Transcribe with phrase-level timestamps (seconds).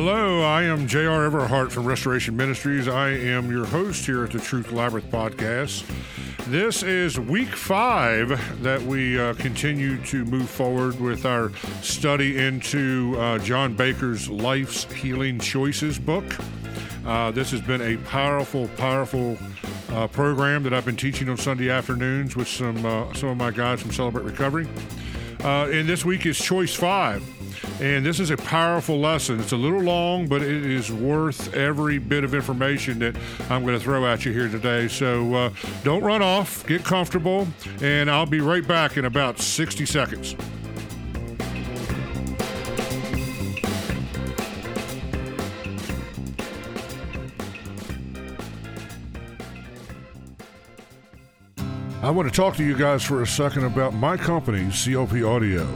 [0.00, 1.28] Hello, I am J.R.
[1.28, 2.86] Everhart from Restoration Ministries.
[2.86, 5.84] I am your host here at the Truth Labyrinth podcast.
[6.46, 11.50] This is week five that we uh, continue to move forward with our
[11.82, 16.24] study into uh, John Baker's Life's Healing Choices book.
[17.04, 19.36] Uh, this has been a powerful, powerful
[19.90, 23.50] uh, program that I've been teaching on Sunday afternoons with some uh, some of my
[23.50, 24.68] guys from Celebrate Recovery.
[25.42, 27.37] Uh, and this week is Choice Five.
[27.80, 29.38] And this is a powerful lesson.
[29.38, 33.14] It's a little long, but it is worth every bit of information that
[33.48, 34.88] I'm going to throw at you here today.
[34.88, 35.50] So uh,
[35.84, 37.46] don't run off, get comfortable,
[37.80, 40.34] and I'll be right back in about 60 seconds.
[52.02, 55.68] I want to talk to you guys for a second about my company, CLP Audio.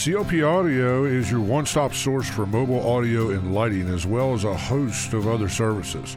[0.00, 4.44] CLP Audio is your one stop source for mobile audio and lighting, as well as
[4.44, 6.16] a host of other services.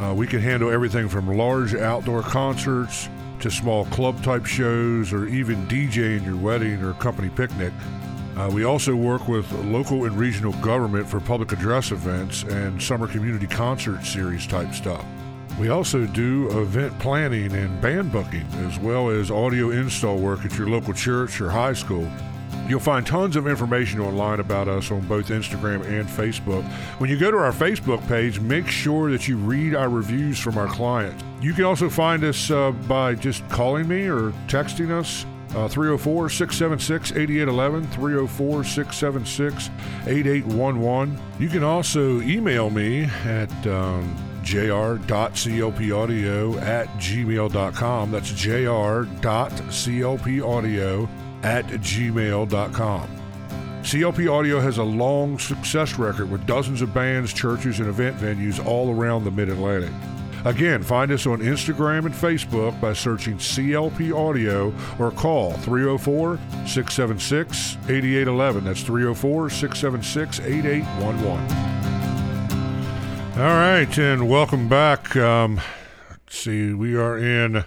[0.00, 3.08] Uh, we can handle everything from large outdoor concerts
[3.38, 7.72] to small club type shows or even DJing your wedding or company picnic.
[8.36, 13.06] Uh, we also work with local and regional government for public address events and summer
[13.06, 15.04] community concert series type stuff.
[15.56, 20.58] We also do event planning and band booking, as well as audio install work at
[20.58, 22.10] your local church or high school.
[22.70, 26.62] You'll find tons of information online about us on both Instagram and Facebook.
[27.00, 30.56] When you go to our Facebook page, make sure that you read our reviews from
[30.56, 31.24] our clients.
[31.42, 35.26] You can also find us uh, by just calling me or texting us.
[35.48, 39.68] Uh, 304 676 8811, 304 676
[40.06, 41.20] 8811.
[41.40, 45.02] You can also email me at um, jr.clpaudio
[46.62, 48.12] at gmail.com.
[48.12, 49.08] That's jr.clpaudio
[51.42, 53.20] at gmail.com.
[53.82, 58.64] CLP Audio has a long success record with dozens of bands, churches, and event venues
[58.64, 59.90] all around the Mid Atlantic.
[60.44, 67.76] Again, find us on Instagram and Facebook by searching CLP Audio or call 304 676
[67.88, 68.64] 8811.
[68.64, 71.70] That's 304 676 8811.
[73.38, 75.14] All right, and welcome back.
[75.16, 75.60] Um,
[76.28, 77.64] see, we are in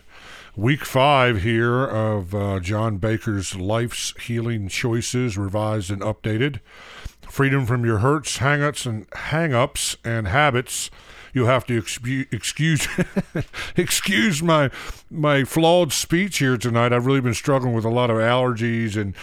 [0.55, 6.59] week five here of uh, John Baker's Life's Healing Choices, revised and updated.
[7.21, 10.91] Freedom from your hurts, hangups, and hangups and habits.
[11.33, 12.87] You'll have to excuse excuse,
[13.75, 14.69] excuse my
[15.09, 16.93] my flawed speech here tonight.
[16.93, 19.15] I've really been struggling with a lot of allergies and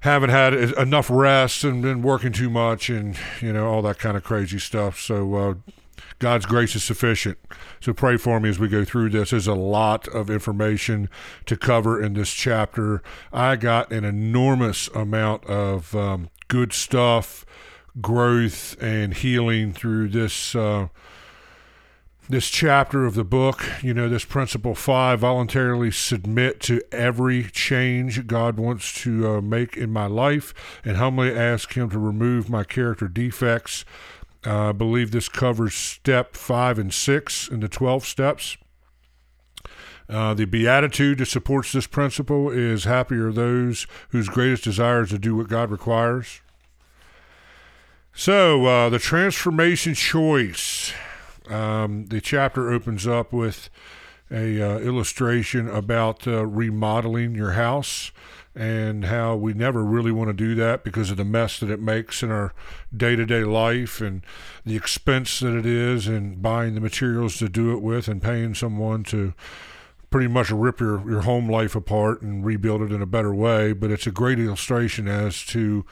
[0.00, 4.18] haven't had enough rest and been working too much and you know all that kind
[4.18, 5.00] of crazy stuff.
[5.00, 5.54] So uh,
[6.20, 7.38] God's grace is sufficient.
[7.80, 9.30] So pray for me as we go through this.
[9.30, 11.08] There's a lot of information
[11.46, 13.02] to cover in this chapter.
[13.32, 17.46] I got an enormous amount of um, good stuff,
[18.02, 20.54] growth, and healing through this.
[20.54, 20.88] Uh,
[22.28, 28.24] this chapter of the book, you know, this principle five, voluntarily submit to every change
[28.28, 30.54] God wants to uh, make in my life
[30.84, 33.84] and humbly ask Him to remove my character defects.
[34.46, 38.56] Uh, I believe this covers step five and six in the 12 steps.
[40.08, 45.10] Uh, the beatitude that supports this principle is happy are those whose greatest desire is
[45.10, 46.40] to do what God requires.
[48.12, 50.92] So, uh, the transformation choice.
[51.48, 53.70] Um, the chapter opens up with
[54.30, 58.10] a uh, illustration about uh, remodeling your house
[58.54, 61.80] and how we never really want to do that because of the mess that it
[61.80, 62.52] makes in our
[62.94, 64.22] day-to-day life and
[64.66, 68.54] the expense that it is and buying the materials to do it with and paying
[68.54, 69.32] someone to
[70.10, 73.72] pretty much rip your, your home life apart and rebuild it in a better way.
[73.72, 75.86] But it's a great illustration as to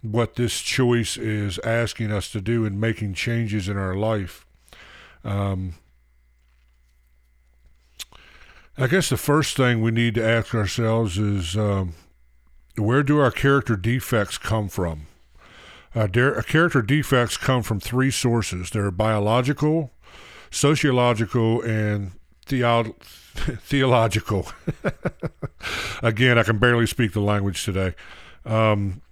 [0.00, 4.46] what this choice is asking us to do in making changes in our life.
[5.24, 5.74] Um,
[8.76, 11.94] I guess the first thing we need to ask ourselves is um,
[12.76, 15.06] where do our character defects come from?
[15.94, 19.92] Uh, der- character defects come from three sources they're biological,
[20.50, 22.12] sociological, and
[22.46, 22.94] theo-
[23.34, 24.48] theological.
[26.02, 27.94] Again, I can barely speak the language today.
[28.44, 29.02] Um,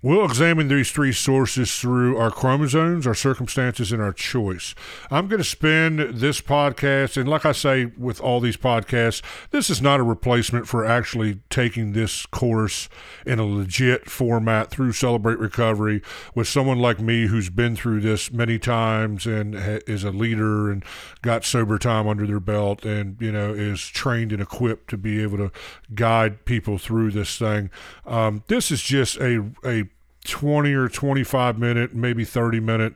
[0.00, 4.76] We'll examine these three sources through our chromosomes, our circumstances, and our choice.
[5.10, 9.68] I'm going to spend this podcast, and like I say with all these podcasts, this
[9.68, 12.88] is not a replacement for actually taking this course
[13.26, 16.00] in a legit format through Celebrate Recovery
[16.32, 19.56] with someone like me who's been through this many times and
[19.88, 20.84] is a leader and
[21.22, 25.20] got sober time under their belt and, you know, is trained and equipped to be
[25.20, 25.50] able to
[25.96, 27.68] guide people through this thing.
[28.06, 29.88] Um, this is just a, a
[30.24, 32.94] 20 or 25 minute, maybe 30 minute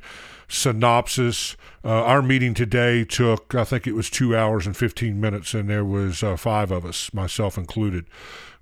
[0.48, 1.56] synopsis.
[1.84, 5.69] Uh, our meeting today took, I think it was two hours and 15 minutes, and
[5.69, 8.06] there was uh, five of us, myself included.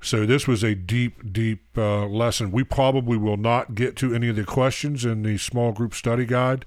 [0.00, 2.52] So this was a deep, deep uh, lesson.
[2.52, 6.24] We probably will not get to any of the questions in the small group study
[6.24, 6.64] guide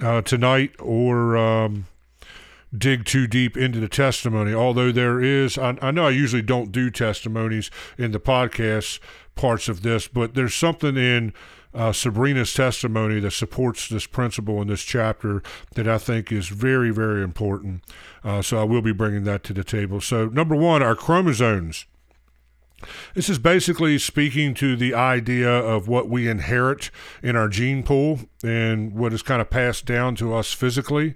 [0.00, 1.86] uh, tonight or um,
[2.76, 4.52] dig too deep into the testimony.
[4.52, 8.98] Although there is, I, I know I usually don't do testimonies in the podcast
[9.34, 11.32] parts of this, but there's something in
[11.74, 15.42] uh, Sabrina's testimony that supports this principle in this chapter
[15.74, 17.82] that I think is very, very important.
[18.22, 20.00] Uh, so I will be bringing that to the table.
[20.00, 21.86] So, number one, our chromosomes.
[23.14, 26.90] This is basically speaking to the idea of what we inherit
[27.22, 31.14] in our gene pool and what is kind of passed down to us physically.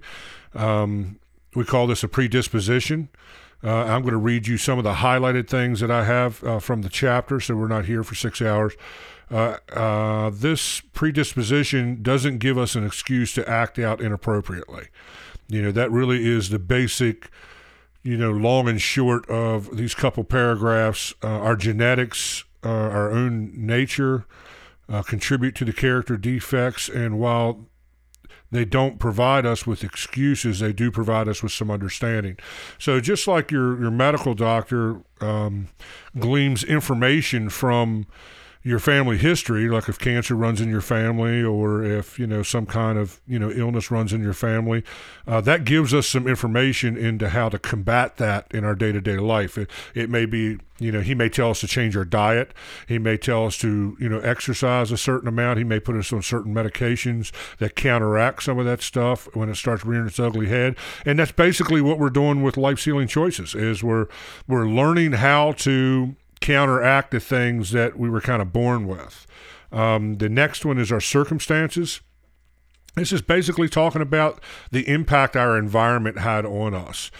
[0.55, 1.19] Um,
[1.55, 3.09] we call this a predisposition.
[3.63, 6.59] Uh, I'm going to read you some of the highlighted things that I have uh,
[6.59, 8.73] from the chapter, so we're not here for six hours.
[9.29, 14.87] Uh, uh, this predisposition doesn't give us an excuse to act out inappropriately.
[15.47, 17.29] You know, that really is the basic,
[18.01, 21.13] you know, long and short of these couple paragraphs.
[21.21, 24.25] Uh, our genetics, uh, our own nature,
[25.05, 27.68] contribute to the character defects, and while
[28.51, 30.59] they don't provide us with excuses.
[30.59, 32.37] They do provide us with some understanding.
[32.77, 35.67] So just like your your medical doctor um,
[36.17, 38.07] gleans information from
[38.61, 42.65] your family history, like if cancer runs in your family or if you know some
[42.65, 44.83] kind of you know illness runs in your family,
[45.25, 48.99] uh, that gives us some information into how to combat that in our day to
[48.99, 49.57] day life.
[49.57, 52.53] It, it may be you know he may tell us to change our diet,
[52.85, 56.11] he may tell us to you know exercise a certain amount, he may put us
[56.11, 60.47] on certain medications that counteract some of that stuff when it starts rearing its ugly
[60.47, 63.55] head, and that's basically what we're doing with Life's Healing Choices.
[63.55, 64.07] Is we're
[64.49, 69.27] we're learning how to counteract the things that we were kind of born with.
[69.71, 72.01] Um, the next one is our circumstances.
[72.95, 74.41] This is basically talking about
[74.71, 77.11] the impact our environment had on us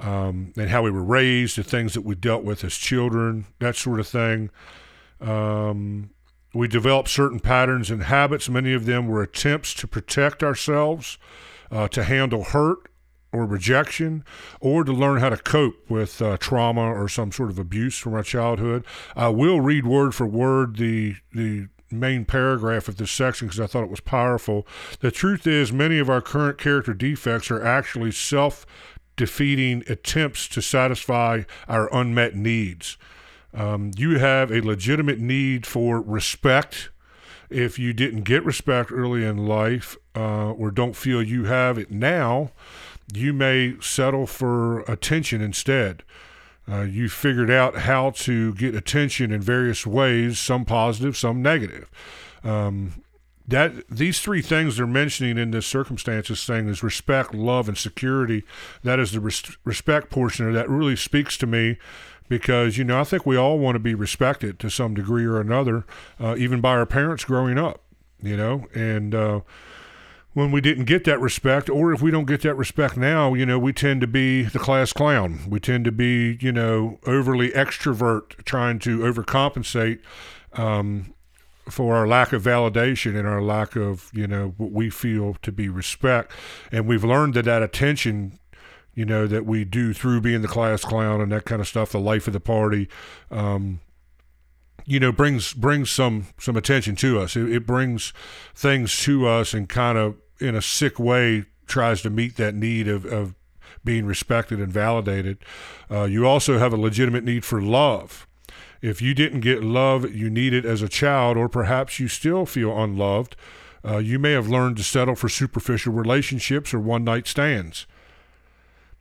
[0.00, 3.76] um, and how we were raised, the things that we dealt with as children, that
[3.76, 4.50] sort of thing.
[5.20, 6.10] Um,
[6.54, 8.48] we developed certain patterns and habits.
[8.48, 11.18] Many of them were attempts to protect ourselves,
[11.70, 12.78] uh, to handle hurt,
[13.32, 14.24] or rejection,
[14.60, 18.14] or to learn how to cope with uh, trauma or some sort of abuse from
[18.14, 18.84] our childhood.
[19.14, 23.66] I will read word for word the the main paragraph of this section because I
[23.66, 24.66] thought it was powerful.
[25.00, 28.66] The truth is, many of our current character defects are actually self
[29.16, 32.96] defeating attempts to satisfy our unmet needs.
[33.52, 36.90] Um, you have a legitimate need for respect.
[37.50, 41.90] If you didn't get respect early in life uh, or don't feel you have it
[41.90, 42.52] now,
[43.12, 46.02] you may settle for attention instead.
[46.70, 51.90] Uh, you figured out how to get attention in various ways, some positive, some negative.
[52.44, 53.02] Um,
[53.46, 58.44] that these three things they're mentioning in this circumstances thing is respect, love, and security.
[58.84, 61.78] That is the res- respect portion of that really speaks to me
[62.28, 65.40] because you know I think we all want to be respected to some degree or
[65.40, 65.86] another,
[66.20, 67.82] uh, even by our parents growing up.
[68.20, 69.40] You know, and uh,
[70.34, 73.46] when we didn't get that respect, or if we don't get that respect now, you
[73.46, 75.40] know, we tend to be the class clown.
[75.48, 80.00] We tend to be, you know, overly extrovert, trying to overcompensate
[80.52, 81.14] um,
[81.68, 85.50] for our lack of validation and our lack of, you know, what we feel to
[85.50, 86.30] be respect.
[86.70, 88.38] And we've learned that that attention,
[88.94, 91.90] you know, that we do through being the class clown and that kind of stuff,
[91.90, 92.88] the life of the party,
[93.30, 93.80] um,
[94.88, 97.36] you know brings brings some some attention to us.
[97.36, 98.14] It, it, brings
[98.54, 102.88] things to us and kind of in a sick way tries to meet that need
[102.88, 103.34] of, of
[103.84, 105.38] being respected and validated.
[105.90, 108.26] Uh, you also have a legitimate need for love.
[108.80, 112.76] If you didn't get love you needed as a child, or perhaps you still feel
[112.82, 113.36] unloved,
[113.84, 117.86] uh, you may have learned to settle for superficial relationships or one night stands.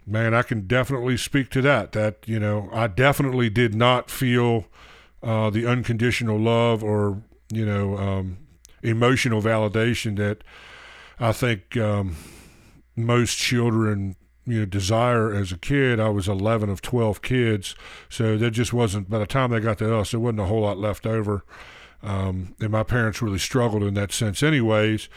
[0.06, 1.94] Man, I can definitely speak to that.
[1.94, 4.66] That, you know, I definitely did not feel
[5.24, 7.22] uh, the unconditional love or,
[7.52, 8.38] you know, um,
[8.84, 10.44] emotional validation that
[11.20, 12.16] I think um,
[12.96, 14.16] most children
[14.48, 16.00] you know desire as a kid.
[16.00, 17.76] I was 11 of 12 kids,
[18.10, 19.10] so there just wasn't.
[19.10, 21.44] By the time they got to us, there wasn't a whole lot left over.
[22.02, 25.10] Um, and my parents really struggled in that sense, anyways.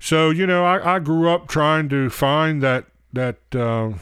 [0.00, 3.92] So you know, I, I grew up trying to find that that uh,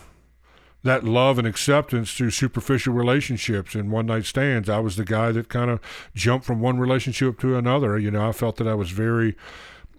[0.87, 4.69] that love and acceptance through superficial relationships and one night stands.
[4.69, 5.81] I was the guy that kind of
[6.15, 7.99] jumped from one relationship to another.
[7.99, 9.37] You know, I felt that I was very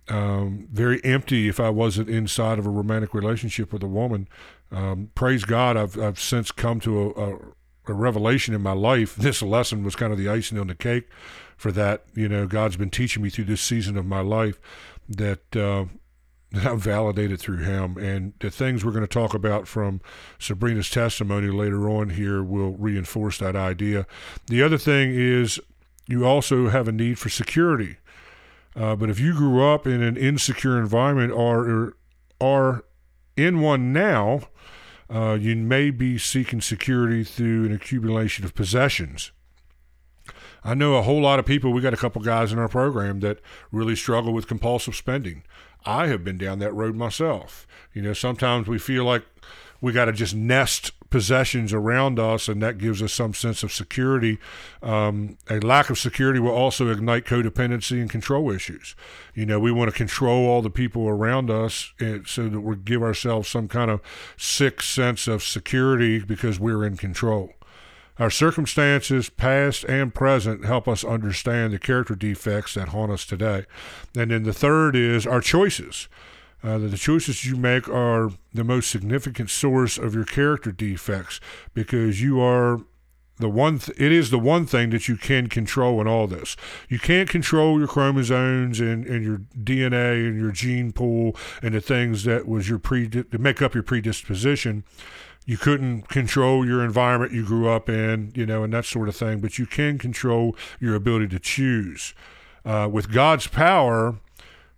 [0.09, 4.27] um, very empty if I wasn't inside of a romantic relationship with a woman.
[4.71, 7.37] Um, praise God, I've, I've since come to a, a,
[7.87, 9.15] a revelation in my life.
[9.15, 11.09] This lesson was kind of the icing on the cake
[11.57, 12.05] for that.
[12.13, 14.59] You know, God's been teaching me through this season of my life
[15.09, 15.85] that uh,
[16.51, 20.01] that I'm validated through Him, and the things we're going to talk about from
[20.39, 24.05] Sabrina's testimony later on here will reinforce that idea.
[24.47, 25.59] The other thing is
[26.07, 27.97] you also have a need for security.
[28.75, 31.95] Uh, but if you grew up in an insecure environment or
[32.39, 32.85] are
[33.35, 34.41] in one now,
[35.09, 39.31] uh, you may be seeking security through an accumulation of possessions.
[40.67, 41.71] I know a whole lot of people.
[41.71, 43.39] We got a couple guys in our program that
[43.71, 45.43] really struggle with compulsive spending.
[45.85, 47.65] I have been down that road myself.
[47.93, 49.23] You know, sometimes we feel like
[49.79, 53.71] we got to just nest possessions around us, and that gives us some sense of
[53.71, 54.39] security.
[54.83, 58.93] Um, a lack of security will also ignite codependency and control issues.
[59.33, 62.75] You know, we want to control all the people around us eh, so that we
[62.75, 64.01] give ourselves some kind of
[64.35, 67.53] sick sense of security because we're in control.
[68.19, 73.65] Our circumstances, past and present, help us understand the character defects that haunt us today.
[74.15, 76.07] And then the third is our choices.
[76.63, 81.39] Uh, the choices you make are the most significant source of your character defects
[81.75, 82.81] because you are
[83.39, 86.55] the one th- it is the one thing that you can control in all this.
[86.89, 91.81] You can't control your chromosomes and, and your DNA and your gene pool and the
[91.81, 94.83] things that was your pre to make up your predisposition
[95.47, 99.15] you couldn't control your environment you grew up in, you know, and that sort of
[99.15, 102.13] thing, but you can control your ability to choose.
[102.65, 104.17] Uh, with God's power,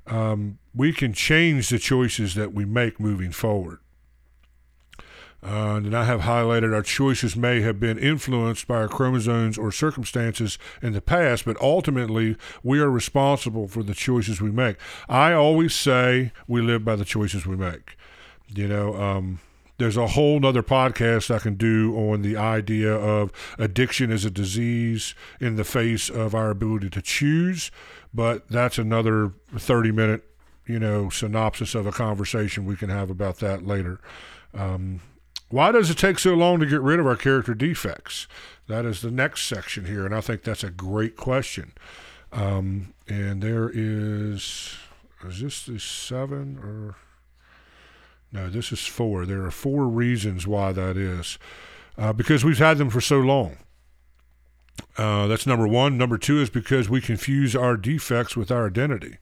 [0.05, 3.79] um, we can change the choices that we make moving forward.
[5.41, 9.71] Uh, and I have highlighted our choices may have been influenced by our chromosomes or
[9.71, 14.77] circumstances in the past, but ultimately we are responsible for the choices we make.
[15.07, 17.97] I always say we live by the choices we make.
[18.53, 19.39] You know, um,
[19.79, 24.29] there's a whole nother podcast I can do on the idea of addiction as a
[24.29, 27.71] disease in the face of our ability to choose,
[28.13, 30.25] but that's another 30 minute,
[30.67, 34.01] you know, synopsis of a conversation we can have about that later.
[34.53, 34.99] Um,
[35.47, 38.27] why does it take so long to get rid of our character defects?
[38.67, 41.71] That is the next section here, and I think that's a great question.
[42.33, 44.75] Um, and there is,
[45.25, 46.97] is this the seven or
[48.31, 49.25] no, this is four.
[49.25, 51.39] There are four reasons why that is.
[51.97, 53.57] Uh, because we've had them for so long.
[54.97, 55.97] Uh, that's number one.
[55.97, 59.17] Number two is because we confuse our defects with our identity.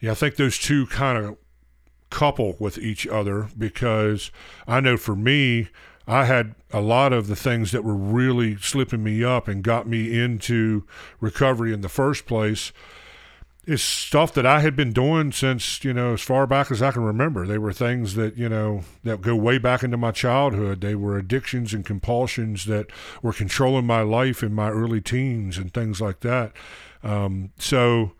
[0.00, 1.36] Yeah, I think those two kind of
[2.10, 4.30] couple with each other because
[4.66, 5.68] I know for me,
[6.06, 9.86] I had a lot of the things that were really slipping me up and got
[9.86, 10.86] me into
[11.20, 12.72] recovery in the first place
[13.68, 16.90] is stuff that I had been doing since, you know, as far back as I
[16.90, 17.46] can remember.
[17.46, 20.80] They were things that, you know, that go way back into my childhood.
[20.80, 22.86] They were addictions and compulsions that
[23.20, 26.52] were controlling my life in my early teens and things like that.
[27.02, 28.12] Um, so,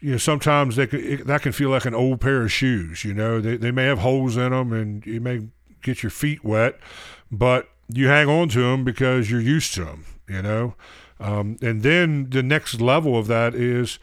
[0.00, 3.04] you know, sometimes they it, that can feel like an old pair of shoes.
[3.04, 5.48] You know, they, they may have holes in them and you may
[5.82, 6.80] get your feet wet,
[7.30, 10.74] but you hang on to them because you're used to them, you know.
[11.18, 13.98] Um, and then the next level of that is,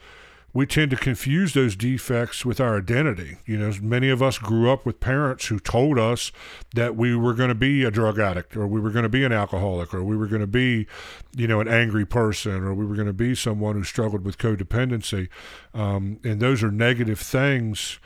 [0.58, 3.36] we tend to confuse those defects with our identity.
[3.46, 6.32] You know, many of us grew up with parents who told us
[6.74, 9.22] that we were going to be a drug addict or we were going to be
[9.22, 10.88] an alcoholic or we were going to be,
[11.36, 14.36] you know, an angry person or we were going to be someone who struggled with
[14.36, 15.28] codependency.
[15.74, 18.00] Um, and those are negative things.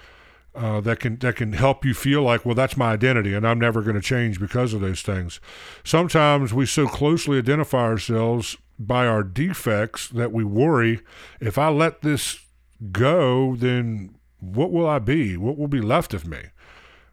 [0.55, 3.59] Uh, that can that can help you feel like well that's my identity and I'm
[3.59, 5.41] never going to change because of those things.
[5.83, 11.01] Sometimes we so closely identify ourselves by our defects that we worry
[11.41, 12.42] if I let this
[12.91, 15.37] go, then what will I be?
[15.37, 16.41] What will be left of me?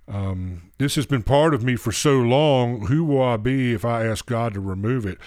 [0.07, 2.87] Um, this has been part of me for so long.
[2.87, 5.19] Who will I be if I ask God to remove it?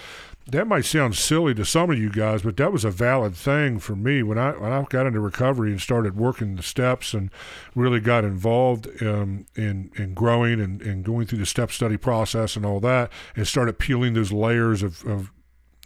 [0.45, 3.79] That might sound silly to some of you guys, but that was a valid thing
[3.79, 7.31] for me when I when I got into recovery and started working the steps and
[7.75, 12.57] really got involved um, in in growing and, and going through the step study process
[12.57, 15.31] and all that, and started peeling those layers of, of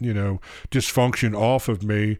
[0.00, 0.40] you know,
[0.72, 2.18] dysfunction off of me.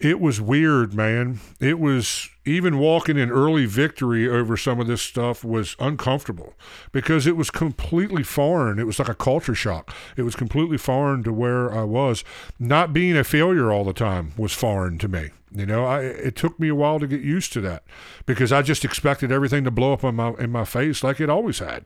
[0.00, 1.40] It was weird, man.
[1.60, 6.54] It was even walking in early victory over some of this stuff was uncomfortable
[6.90, 8.78] because it was completely foreign.
[8.78, 9.94] It was like a culture shock.
[10.16, 12.24] It was completely foreign to where I was.
[12.58, 15.30] Not being a failure all the time was foreign to me.
[15.54, 17.82] You know, I, it took me a while to get used to that
[18.24, 21.28] because I just expected everything to blow up in my in my face like it
[21.28, 21.84] always had.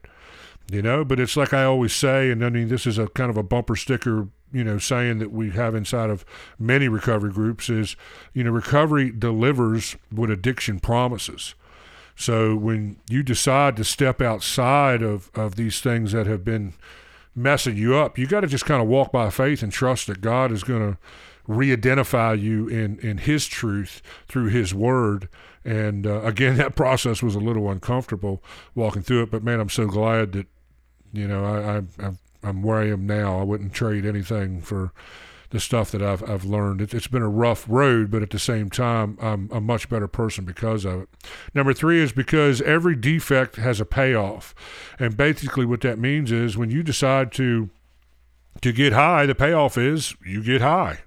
[0.71, 3.29] You know, but it's like I always say, and I mean, this is a kind
[3.29, 6.25] of a bumper sticker you know saying that we have inside of
[6.57, 7.95] many recovery groups is
[8.33, 11.55] you know recovery delivers what addiction promises
[12.15, 16.73] so when you decide to step outside of, of these things that have been
[17.35, 18.17] messing you up.
[18.17, 20.93] You got to just kind of walk by faith and trust that God is going
[20.93, 20.97] to
[21.47, 25.27] re-identify you in in His truth through His Word.
[25.63, 28.41] And uh, again, that process was a little uncomfortable
[28.73, 29.31] walking through it.
[29.31, 30.47] But man, I'm so glad that
[31.13, 32.11] you know I, I
[32.45, 33.39] I'm where I am now.
[33.39, 34.91] I wouldn't trade anything for
[35.49, 36.81] the stuff that I've I've learned.
[36.81, 40.07] It, has been a rough road, but at the same time, I'm a much better
[40.07, 41.09] person because of it.
[41.53, 44.53] Number three is because every defect has a payoff,
[44.99, 47.69] and basically what that means is when you decide to
[48.61, 50.99] to get high, the payoff is you get high.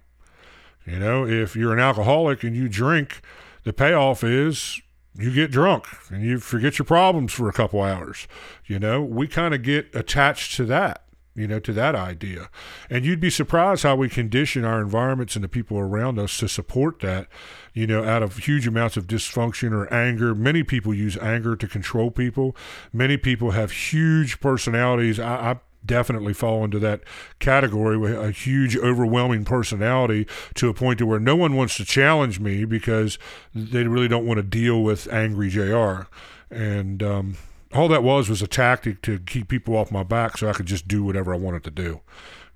[0.87, 3.21] You know, if you're an alcoholic and you drink,
[3.64, 4.80] the payoff is
[5.14, 8.26] you get drunk and you forget your problems for a couple hours.
[8.66, 11.02] You know, we kind of get attached to that
[11.38, 12.50] you know, to that idea.
[12.90, 16.49] And you'd be surprised how we condition our environments and the people around us to
[16.49, 17.28] support that,
[17.73, 20.35] you know, out of huge amounts of dysfunction or anger.
[20.35, 22.57] Many people use anger to control people.
[22.92, 25.21] Many people have huge personalities.
[25.21, 27.02] I, I definitely fall into that
[27.38, 31.85] category with a huge overwhelming personality to a point to where no one wants to
[31.85, 33.16] challenge me because
[33.54, 36.09] they really don't want to deal with angry JR.
[36.50, 37.37] And um,
[37.75, 40.67] all that was was a tactic to keep people off my back so I could
[40.67, 42.01] just do whatever I wanted to do,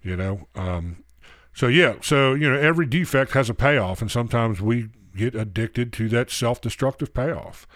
[0.02, 0.46] you know.
[0.54, 1.04] Um,
[1.54, 5.92] so yeah, so you know every defect has a payoff, and sometimes we get addicted
[5.94, 7.66] to that self-destructive payoff.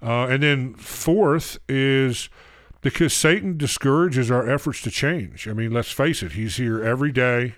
[0.00, 2.30] Uh, and then fourth is
[2.80, 5.48] because Satan discourages our efforts to change.
[5.48, 7.56] I mean, let's face it, he's here every day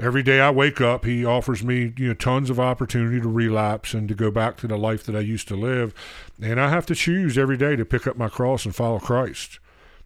[0.00, 3.94] every day I wake up, he offers me you know tons of opportunity to relapse
[3.94, 5.94] and to go back to the life that I used to live,
[6.40, 9.58] and I have to choose every day to pick up my cross and follow Christ.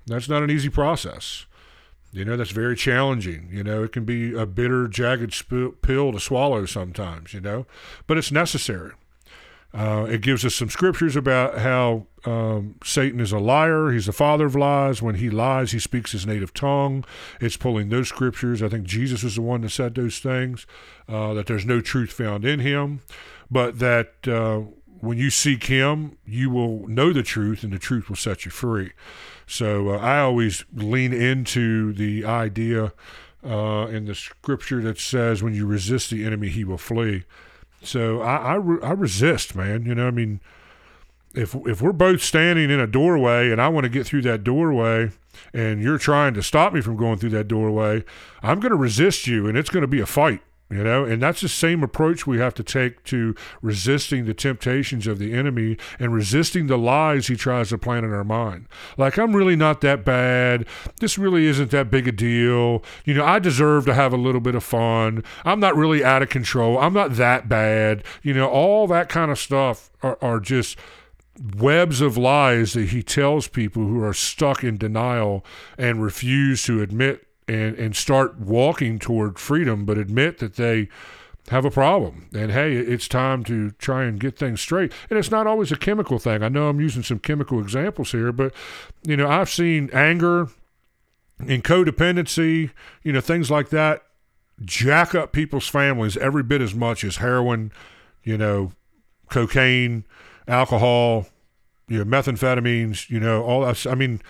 [0.07, 1.47] That's not an easy process.
[2.13, 3.49] You know, that's very challenging.
[3.51, 7.67] You know, it can be a bitter, jagged sp- pill to swallow sometimes, you know,
[8.07, 8.93] but it's necessary.
[9.75, 13.91] Uh, it gives us some scriptures about how um, Satan is a liar.
[13.91, 15.01] He's the father of lies.
[15.01, 17.05] When he lies, he speaks his native tongue.
[17.41, 18.63] It's pulling those scriptures.
[18.63, 20.67] I think Jesus is the one that said those things,
[21.09, 23.01] uh, that there's no truth found in him,
[23.51, 24.61] but that uh,
[25.01, 28.51] when you seek him, you will know the truth and the truth will set you
[28.51, 28.93] free.
[29.47, 32.93] So uh, I always lean into the idea
[33.45, 37.25] uh, in the scripture that says, when you resist the enemy, he will flee.
[37.83, 39.85] So I, I, re- I resist, man.
[39.85, 40.41] You know, I mean,
[41.35, 44.45] if if we're both standing in a doorway and I want to get through that
[44.45, 45.11] doorway
[45.55, 48.05] and you're trying to stop me from going through that doorway,
[48.43, 51.23] I'm going to resist you and it's going to be a fight you know and
[51.23, 55.77] that's the same approach we have to take to resisting the temptations of the enemy
[55.99, 58.67] and resisting the lies he tries to plant in our mind.
[58.97, 60.67] Like i'm really not that bad.
[61.01, 62.83] This really isn't that big a deal.
[63.05, 65.23] You know i deserve to have a little bit of fun.
[65.45, 66.79] I'm not really out of control.
[66.79, 68.05] I'm not that bad.
[68.23, 70.79] You know all that kind of stuff are, are just
[71.57, 75.45] webs of lies that he tells people who are stuck in denial
[75.79, 80.89] and refuse to admit and and start walking toward freedom, but admit that they
[81.49, 82.29] have a problem.
[82.33, 84.93] And hey, it's time to try and get things straight.
[85.11, 86.43] And it's not always a chemical thing.
[86.43, 88.55] I know I'm using some chemical examples here, but
[89.05, 90.49] you know, I've seen anger
[91.41, 92.71] and codependency,
[93.03, 94.05] you know, things like that
[94.65, 97.73] jack up people's families every bit as much as heroin,
[98.23, 98.73] you know,
[99.29, 100.05] cocaine,
[100.47, 101.27] alcohol,
[101.89, 103.65] you know, methamphetamines, you know, all.
[103.65, 104.23] I mean,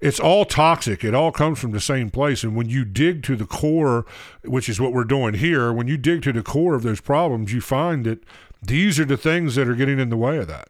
[0.00, 1.02] it's all toxic.
[1.02, 2.44] It all comes from the same place.
[2.44, 4.06] And when you dig to the core,
[4.44, 7.52] which is what we're doing here, when you dig to the core of those problems,
[7.52, 8.22] you find that
[8.62, 10.68] these are the things that are getting in the way of that.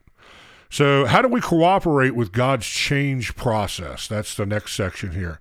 [0.70, 4.06] So, how do we cooperate with God's change process?
[4.06, 5.40] That's the next section here.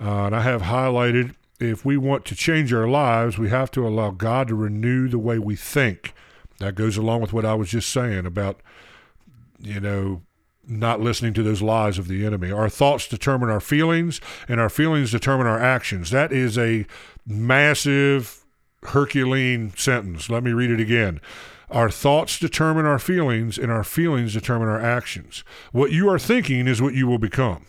[0.00, 3.86] Uh, and I have highlighted if we want to change our lives, we have to
[3.86, 6.14] allow God to renew the way we think.
[6.58, 8.60] That goes along with what I was just saying about,
[9.60, 10.22] you know,
[10.68, 12.52] not listening to those lies of the enemy.
[12.52, 16.10] Our thoughts determine our feelings, and our feelings determine our actions.
[16.10, 16.86] That is a
[17.26, 18.44] massive
[18.84, 20.28] Herculean sentence.
[20.30, 21.20] Let me read it again.
[21.70, 25.44] Our thoughts determine our feelings, and our feelings determine our actions.
[25.72, 27.66] What you are thinking is what you will become.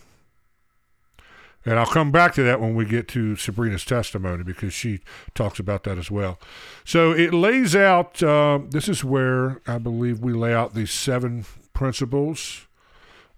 [1.66, 5.02] And I'll come back to that when we get to Sabrina's testimony because she
[5.36, 6.40] talks about that as well.
[6.86, 11.46] So it lays out, uh, this is where I believe we lay out these seven
[11.74, 12.66] principles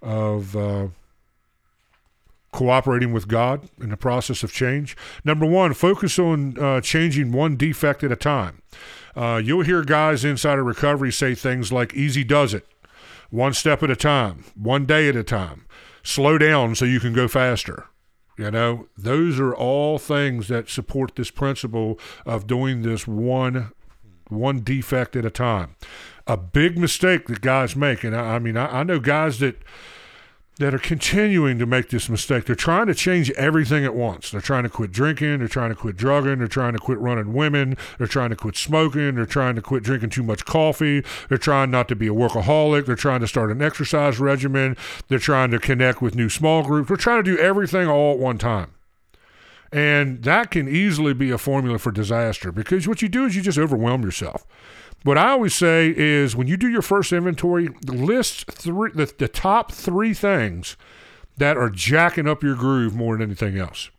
[0.02, 0.88] of uh,
[2.52, 4.96] cooperating with God in the process of change.
[5.24, 8.62] Number one, focus on uh, changing one defect at a time.
[9.16, 12.66] Uh, you'll hear guys inside of recovery say things like easy does it,
[13.30, 15.66] one step at a time, one day at a time,
[16.04, 17.88] slow down so you can go faster.
[18.38, 23.72] You know, those are all things that support this principle of doing this one
[24.30, 25.76] one defect at a time.
[26.26, 29.62] A big mistake that guys make, and I, I mean, I, I know guys that
[30.62, 32.46] that are continuing to make this mistake.
[32.46, 34.30] They're trying to change everything at once.
[34.30, 35.40] They're trying to quit drinking.
[35.40, 36.38] They're trying to quit drugging.
[36.38, 37.76] They're trying to quit running women.
[37.98, 39.16] They're trying to quit smoking.
[39.16, 41.04] They're trying to quit drinking too much coffee.
[41.30, 42.86] They're trying not to be a workaholic.
[42.86, 44.78] They're trying to start an exercise regimen.
[45.08, 46.90] They're trying to connect with new small groups.
[46.90, 48.72] They're trying to do everything all at one time.
[49.72, 53.42] And that can easily be a formula for disaster because what you do is you
[53.42, 54.46] just overwhelm yourself.
[55.04, 59.28] What I always say is when you do your first inventory, list three, the, the
[59.28, 60.78] top three things
[61.38, 63.90] that are jacking up your groove more than anything else.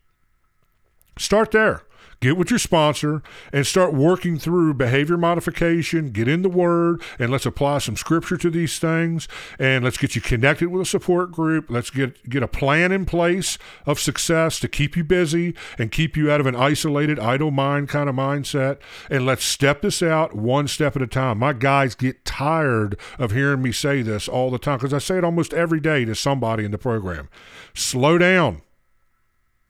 [1.17, 1.83] Start there
[2.23, 7.29] get with your sponsor and start working through behavior modification, get in the word, and
[7.29, 9.27] let's apply some scripture to these things.
[9.59, 11.65] And let's get you connected with a support group.
[11.69, 16.15] Let's get, get a plan in place of success to keep you busy and keep
[16.15, 18.77] you out of an isolated, idle mind kind of mindset.
[19.11, 21.39] And let's step this out one step at a time.
[21.39, 25.17] My guys get tired of hearing me say this all the time because I say
[25.17, 27.27] it almost every day to somebody in the program.
[27.73, 28.61] Slow down.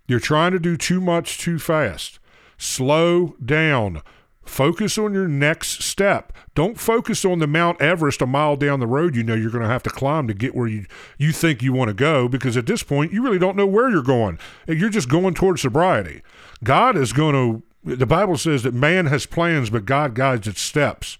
[0.07, 2.19] You're trying to do too much too fast.
[2.63, 4.01] Slow down.
[4.45, 6.31] Focus on your next step.
[6.55, 9.63] Don't focus on the Mount Everest a mile down the road you know you're going
[9.65, 10.85] to have to climb to get where you,
[11.17, 13.89] you think you want to go because at this point you really don't know where
[13.89, 14.39] you're going.
[14.65, 16.21] You're just going towards sobriety.
[16.63, 20.61] God is going to, the Bible says that man has plans, but God guides its
[20.61, 21.17] steps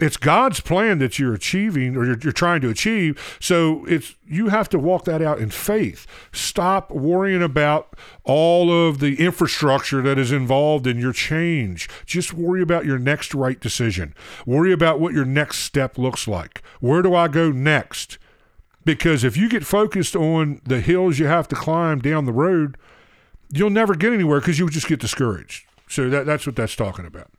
[0.00, 3.36] it's God's plan that you're achieving or you're, you're, trying to achieve.
[3.40, 6.06] So it's you have to walk that out in faith.
[6.32, 11.88] Stop worrying about all of the infrastructure that is involved in your change.
[12.06, 14.14] Just worry about your next right decision.
[14.46, 16.62] Worry about what your next step looks like.
[16.80, 18.18] Where do I go next?
[18.84, 22.78] Because if you get focused on the hills you have to climb down the road,
[23.52, 25.66] you'll never get anywhere because you'll just get discouraged.
[25.88, 27.30] So that, that's what that's talking about.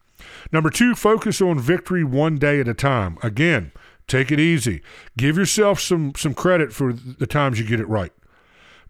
[0.51, 3.17] Number two, focus on victory one day at a time.
[3.23, 3.71] Again,
[4.07, 4.81] take it easy.
[5.17, 8.11] Give yourself some some credit for the times you get it right.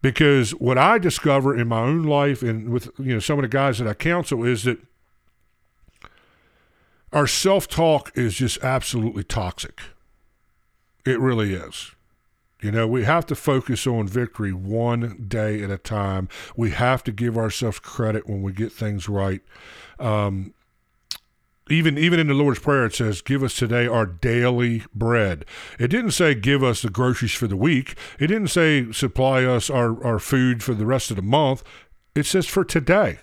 [0.01, 3.49] Because what I discover in my own life and with you know some of the
[3.49, 4.79] guys that I counsel is that
[7.11, 9.81] our self-talk is just absolutely toxic.
[11.05, 11.91] It really is.
[12.61, 16.27] You know, we have to focus on victory one day at a time.
[16.57, 19.41] We have to give ourselves credit when we get things right.
[19.97, 20.53] Um,
[21.69, 25.45] even even in the Lord's Prayer, it says, "Give us today our daily bread."
[25.77, 29.69] It didn't say, "Give us the groceries for the week." It didn't say, "Supply us
[29.69, 31.63] our our food for the rest of the month."
[32.15, 33.19] It says, "For today."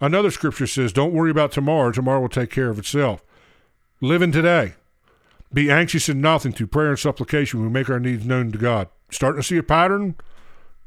[0.00, 1.92] Another scripture says, "Don't worry about tomorrow.
[1.92, 3.22] Tomorrow will take care of itself."
[4.00, 4.74] Live in today.
[5.54, 6.52] Be anxious in nothing.
[6.52, 8.88] Through prayer and supplication, we make our needs known to God.
[9.10, 10.16] Starting to see a pattern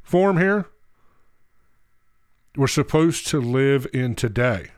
[0.04, 0.66] form here.
[2.58, 4.72] We're supposed to live in today.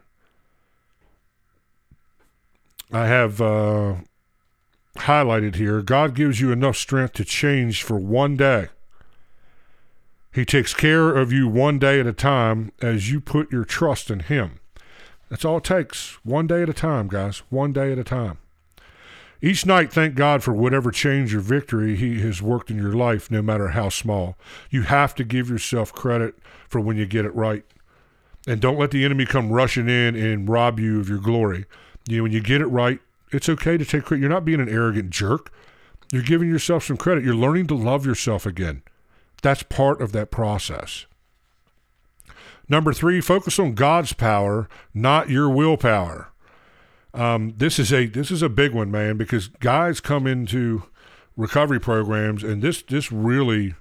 [2.92, 3.96] I have uh,
[4.96, 8.70] highlighted here God gives you enough strength to change for one day.
[10.34, 14.12] He takes care of you one day at a time as you put your trust
[14.12, 14.60] in Him.
[15.30, 16.24] That's all it takes.
[16.24, 17.40] One day at a time, guys.
[17.50, 18.38] One day at a time.
[19.42, 23.30] Each night, thank God for whatever change or victory He has worked in your life,
[23.30, 24.38] no matter how small.
[24.70, 26.36] You have to give yourself credit
[26.70, 27.64] for when you get it right.
[28.48, 31.66] And don't let the enemy come rushing in and rob you of your glory.
[32.08, 33.00] You know, when you get it right,
[33.32, 34.22] it's okay to take credit.
[34.22, 35.52] You're not being an arrogant jerk.
[36.12, 37.24] You're giving yourself some credit.
[37.24, 38.82] You're learning to love yourself again.
[39.42, 41.06] That's part of that process.
[42.70, 46.30] Number three, focus on God's power, not your willpower.
[47.14, 50.84] Um, this is a this is a big one, man, because guys come into
[51.36, 53.76] recovery programs, and this this really,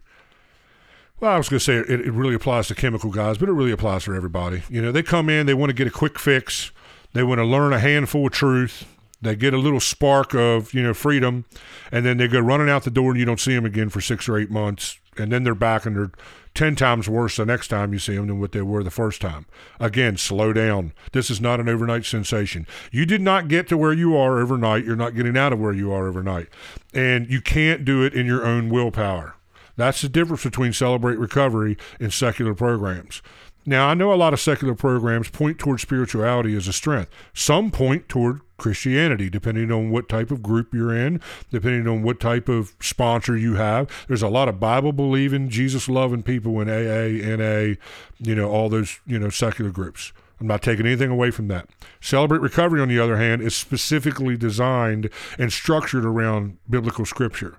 [1.21, 3.53] well, I was going to say it, it really applies to chemical guys, but it
[3.53, 4.63] really applies for everybody.
[4.69, 6.71] You know, they come in, they want to get a quick fix.
[7.17, 8.85] They want to learn a handful of truth.
[9.23, 11.47] They get a little spark of, you know, freedom,
[11.91, 14.03] and then they go running out the door and you don't see them again for
[14.03, 15.01] six or eight months.
[15.17, 16.11] And then they're back and they're
[16.53, 19.23] 10 times worse the next time you see them than what they were the first
[19.23, 19.47] time.
[19.81, 20.93] Again, slow down.
[21.13, 22.67] This is not an overnight sensation.
[22.93, 24.85] You did not get to where you are overnight.
[24.85, 26.49] You're not getting out of where you are overnight.
[26.93, 29.37] And you can't do it in your own willpower.
[29.77, 33.23] That's the difference between Celebrate Recovery and secular programs.
[33.69, 37.11] Now, I know a lot of secular programs point toward spirituality as a strength.
[37.35, 42.21] Some point toward Christianity, depending on what type of group you're in, depending on what
[42.21, 43.91] type of sponsor you have.
[44.07, 47.75] There's a lot of Bible believing, Jesus loving people in AA, NA,
[48.19, 50.13] you know, all those, you know, secular groups.
[50.41, 51.69] I'm not taking anything away from that.
[52.01, 57.59] Celebrate Recovery, on the other hand, is specifically designed and structured around biblical scripture.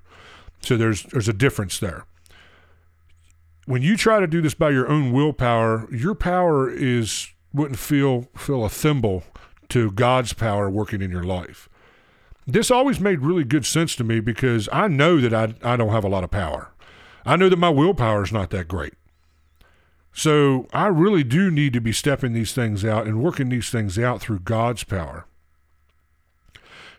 [0.62, 2.06] So there's there's a difference there
[3.67, 8.27] when you try to do this by your own willpower, your power is wouldn't feel
[8.36, 9.23] feel a thimble
[9.69, 11.67] to God's power working in your life.
[12.47, 15.91] This always made really good sense to me because I know that I I don't
[15.91, 16.71] have a lot of power.
[17.25, 18.93] I know that my willpower is not that great.
[20.13, 23.99] So I really do need to be stepping these things out and working these things
[23.99, 25.25] out through God's power.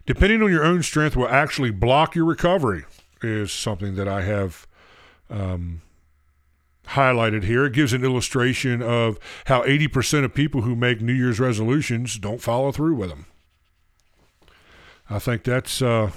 [0.05, 2.85] Depending on your own strength will actually block your recovery,
[3.23, 4.67] is something that I have
[5.31, 5.81] um,
[6.91, 7.67] highlighted here.
[7.67, 12.41] It gives an illustration of how 80% of people who make New Year's resolutions don't
[12.41, 13.27] follow through with them.
[15.11, 16.11] I think that's uh,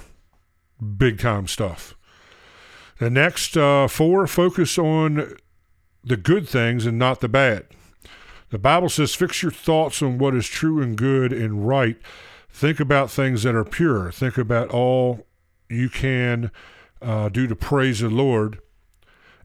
[0.96, 1.94] big time stuff.
[2.98, 5.36] The next uh, four focus on
[6.04, 7.66] the good things and not the bad.
[8.50, 11.96] The Bible says, Fix your thoughts on what is true and good and right.
[12.50, 14.12] Think about things that are pure.
[14.12, 15.26] Think about all
[15.70, 16.50] you can
[17.00, 18.60] uh, do to praise the Lord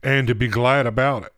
[0.02, 1.32] and to be glad about it.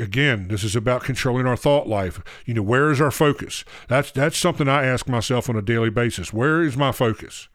[0.00, 2.20] Again, this is about controlling our thought life.
[2.46, 3.64] You know, where is our focus?
[3.88, 6.32] That's that's something I ask myself on a daily basis.
[6.32, 7.48] Where is my focus?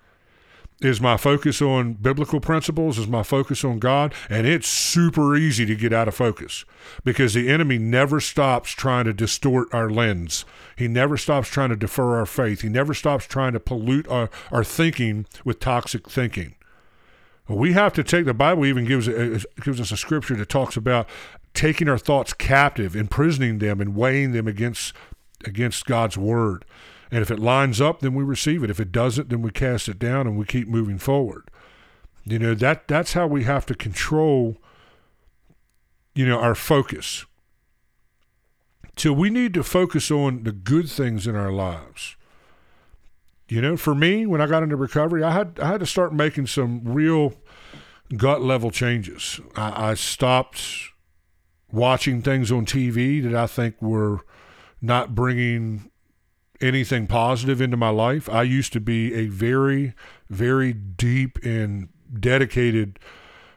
[0.79, 2.99] Is my focus on biblical principles?
[2.99, 4.13] Is my focus on God?
[4.29, 6.65] And it's super easy to get out of focus
[7.03, 10.45] because the enemy never stops trying to distort our lens.
[10.75, 12.61] He never stops trying to defer our faith.
[12.61, 16.53] He never stops trying to pollute our, our thinking with toxic thinking.
[17.49, 20.49] We have to take the Bible even gives uh, uh, gives us a scripture that
[20.49, 21.07] talks about
[21.53, 24.93] taking our thoughts captive, imprisoning them, and weighing them against
[25.45, 26.65] against God's word.
[27.09, 28.69] And if it lines up, then we receive it.
[28.69, 31.49] If it doesn't, then we cast it down and we keep moving forward.
[32.25, 34.57] You know that that's how we have to control.
[36.13, 37.25] You know our focus.
[38.97, 42.16] So we need to focus on the good things in our lives.
[43.49, 46.13] You know, for me, when I got into recovery, I had I had to start
[46.13, 47.33] making some real
[48.15, 49.39] gut level changes.
[49.55, 50.61] I, I stopped
[51.71, 54.21] watching things on TV that I think were
[54.81, 55.91] not bringing
[56.61, 58.29] anything positive into my life.
[58.29, 59.93] I used to be a very,
[60.29, 62.99] very deep and dedicated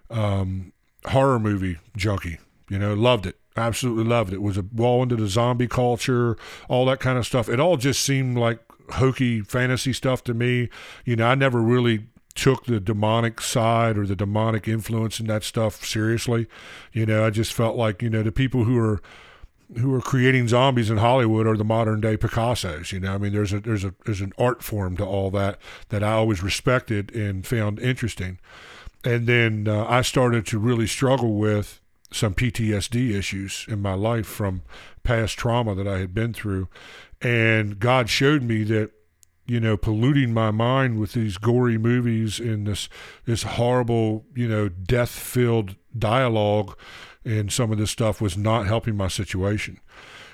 [0.08, 0.72] um,
[1.06, 2.38] horror movie junkie.
[2.68, 3.36] You know, loved it.
[3.56, 4.40] Absolutely loved it.
[4.40, 6.36] Was a wall into the zombie culture,
[6.68, 7.48] all that kind of stuff.
[7.48, 8.60] It all just seemed like
[8.92, 10.68] hokey fantasy stuff to me.
[11.04, 15.44] You know, I never really took the demonic side or the demonic influence in that
[15.44, 16.46] stuff seriously.
[16.92, 19.00] You know, I just felt like, you know, the people who are
[19.78, 22.92] who are creating zombies in Hollywood are the modern day Picassos.
[22.92, 25.58] You know, I mean, there's a there's a there's an art form to all that
[25.90, 28.38] that I always respected and found interesting.
[29.04, 31.80] And then uh, I started to really struggle with
[32.12, 34.62] some PTSD issues in my life from
[35.02, 36.68] past trauma that I had been through,
[37.20, 38.90] and God showed me that,
[39.46, 42.88] you know, polluting my mind with these gory movies and this
[43.26, 46.76] this horrible, you know, death filled dialogue
[47.24, 49.80] and some of this stuff was not helping my situation.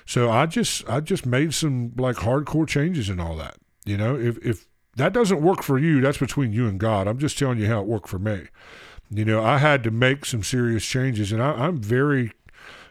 [0.05, 3.57] So I just I just made some like hardcore changes and all that.
[3.85, 7.07] You know, if if that doesn't work for you, that's between you and God.
[7.07, 8.47] I'm just telling you how it worked for me.
[9.09, 12.31] You know, I had to make some serious changes, and I, I'm very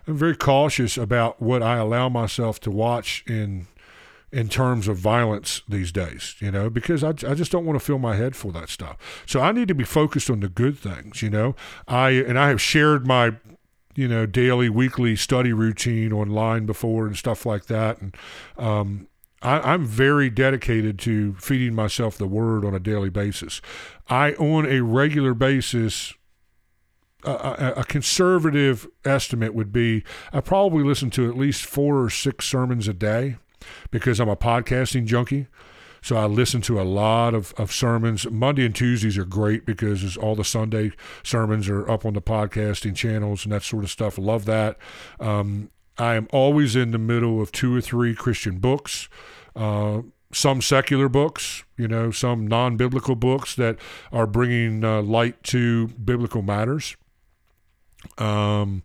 [0.06, 3.66] I'm very cautious about what I allow myself to watch in
[4.36, 7.84] in terms of violence these days, you know, because I, I just don't want to
[7.84, 9.24] fill my head full of that stuff.
[9.24, 11.56] So I need to be focused on the good things, you know.
[11.88, 13.36] I and I have shared my
[13.94, 18.14] you know daily, weekly study routine online before and stuff like that, and
[18.58, 19.08] um,
[19.40, 23.62] I, am very dedicated to feeding myself the word on a daily basis.
[24.10, 26.12] I on a regular basis
[27.24, 32.86] a, conservative estimate would be I probably listen to at least four or six sermons
[32.86, 33.36] a day
[33.90, 35.46] because I'm a podcasting junkie.
[36.02, 38.30] So I listen to a lot of, of sermons.
[38.30, 40.92] Monday and Tuesdays are great because all the Sunday
[41.24, 44.16] sermons are up on the podcasting channels and that sort of stuff.
[44.16, 44.76] Love that.
[45.18, 49.08] Um, I am always in the middle of two or three Christian books.
[49.56, 53.78] Uh, some secular books, you know, some non biblical books that
[54.12, 56.96] are bringing uh, light to biblical matters.
[58.18, 58.82] Um,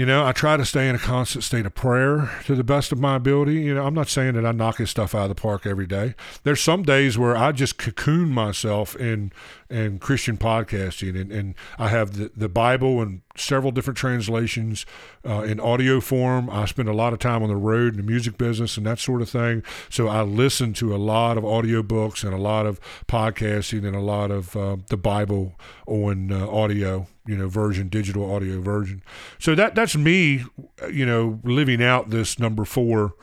[0.00, 2.90] you know, I try to stay in a constant state of prayer to the best
[2.90, 3.56] of my ability.
[3.56, 5.86] You know, I'm not saying that I knock this stuff out of the park every
[5.86, 6.14] day.
[6.42, 9.30] There's some days where I just cocoon myself in
[9.68, 14.86] in Christian podcasting, and, and I have the, the Bible and several different translations
[15.28, 16.48] uh, in audio form.
[16.48, 19.00] I spend a lot of time on the road in the music business and that
[19.00, 19.62] sort of thing.
[19.90, 24.00] So I listen to a lot of audiobooks and a lot of podcasting and a
[24.00, 29.02] lot of uh, the Bible on uh, audio you know version digital audio version.
[29.38, 30.44] So that that's me
[30.90, 33.14] you know living out this number four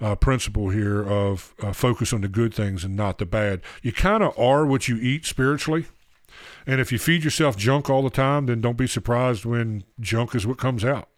[0.00, 3.60] uh, principle here of uh, focus on the good things and not the bad.
[3.82, 5.86] You kind of are what you eat spiritually.
[6.66, 10.34] And if you feed yourself junk all the time then don't be surprised when junk
[10.34, 11.08] is what comes out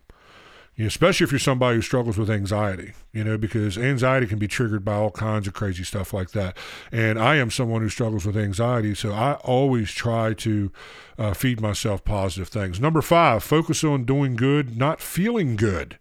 [0.78, 4.84] especially if you're somebody who struggles with anxiety, you know, because anxiety can be triggered
[4.84, 6.56] by all kinds of crazy stuff like that.
[6.90, 10.72] And I am someone who struggles with anxiety, so I always try to
[11.16, 12.80] uh, feed myself positive things.
[12.80, 15.98] Number five, focus on doing good, not feeling good.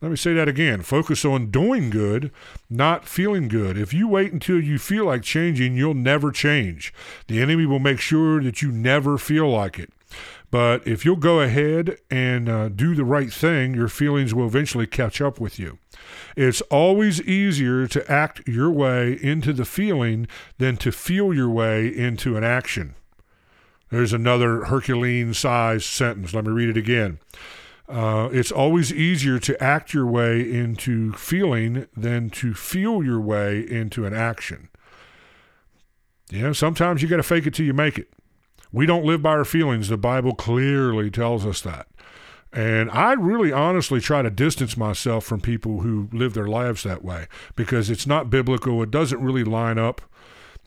[0.00, 0.82] Let me say that again.
[0.82, 2.30] Focus on doing good,
[2.70, 3.76] not feeling good.
[3.76, 6.94] If you wait until you feel like changing, you'll never change.
[7.26, 9.92] The enemy will make sure that you never feel like it.
[10.50, 14.86] But if you'll go ahead and uh, do the right thing, your feelings will eventually
[14.86, 15.78] catch up with you.
[16.36, 21.86] It's always easier to act your way into the feeling than to feel your way
[21.86, 22.94] into an action.
[23.90, 26.32] There's another Herculean sized sentence.
[26.32, 27.18] Let me read it again.
[27.88, 33.60] Uh, it's always easier to act your way into feeling than to feel your way
[33.60, 34.68] into an action.
[36.30, 38.08] You know, sometimes you got to fake it till you make it.
[38.72, 39.88] We don't live by our feelings.
[39.88, 41.86] The Bible clearly tells us that.
[42.52, 47.04] And I really honestly try to distance myself from people who live their lives that
[47.04, 47.26] way
[47.56, 48.82] because it's not biblical.
[48.82, 50.00] It doesn't really line up,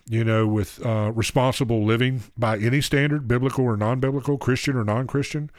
[0.07, 4.83] you know, with uh, responsible living by any standard, biblical or non biblical, Christian or
[4.83, 5.49] non Christian.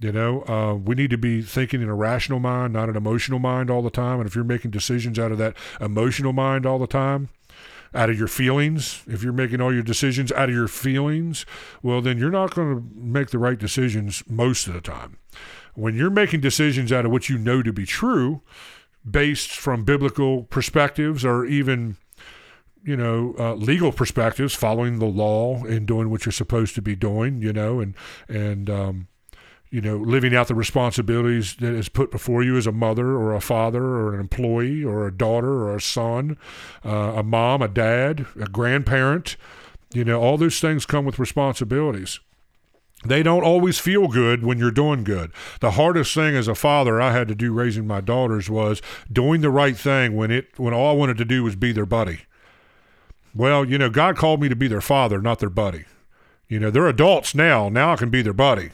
[0.00, 3.38] You know, uh, we need to be thinking in a rational mind, not an emotional
[3.38, 4.18] mind all the time.
[4.18, 7.28] And if you're making decisions out of that emotional mind all the time,
[7.94, 11.44] out of your feelings, if you're making all your decisions out of your feelings,
[11.82, 15.18] well, then you're not going to make the right decisions most of the time.
[15.74, 18.42] When you're making decisions out of what you know to be true,
[19.08, 21.96] based from biblical perspectives or even
[22.82, 26.96] you know, uh, legal perspectives, following the law and doing what you're supposed to be
[26.96, 27.94] doing, you know, and
[28.28, 29.08] and um,
[29.70, 33.34] you know, living out the responsibilities that is put before you as a mother or
[33.34, 36.36] a father or an employee or a daughter or a son,
[36.84, 39.36] uh, a mom, a dad, a grandparent.
[39.94, 42.18] You know, all those things come with responsibilities.
[43.04, 45.32] They don't always feel good when you're doing good.
[45.60, 49.40] The hardest thing as a father I had to do raising my daughters was doing
[49.40, 52.20] the right thing when it when all I wanted to do was be their buddy.
[53.34, 55.84] Well, you know, God called me to be their father, not their buddy.
[56.48, 57.68] You know, they're adults now.
[57.68, 58.70] Now I can be their buddy.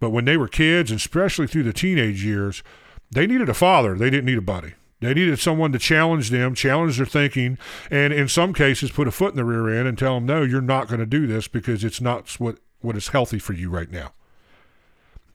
[0.00, 2.62] But when they were kids, and especially through the teenage years,
[3.10, 3.94] they needed a father.
[3.94, 4.74] They didn't need a buddy.
[5.00, 7.56] They needed someone to challenge them, challenge their thinking,
[7.90, 10.42] and in some cases put a foot in the rear end and tell them, no,
[10.42, 13.70] you're not going to do this because it's not what, what is healthy for you
[13.70, 14.12] right now.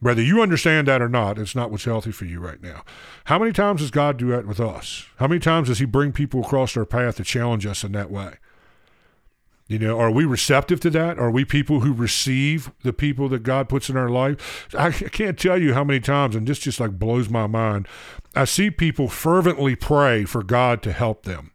[0.00, 2.82] Whether you understand that or not, it's not what's healthy for you right now.
[3.24, 5.06] How many times does God do that with us?
[5.16, 8.10] How many times does He bring people across our path to challenge us in that
[8.10, 8.34] way?
[9.66, 11.18] You know, are we receptive to that?
[11.18, 14.68] Are we people who receive the people that God puts in our life?
[14.76, 17.88] I can't tell you how many times, and this just like blows my mind.
[18.34, 21.52] I see people fervently pray for God to help them.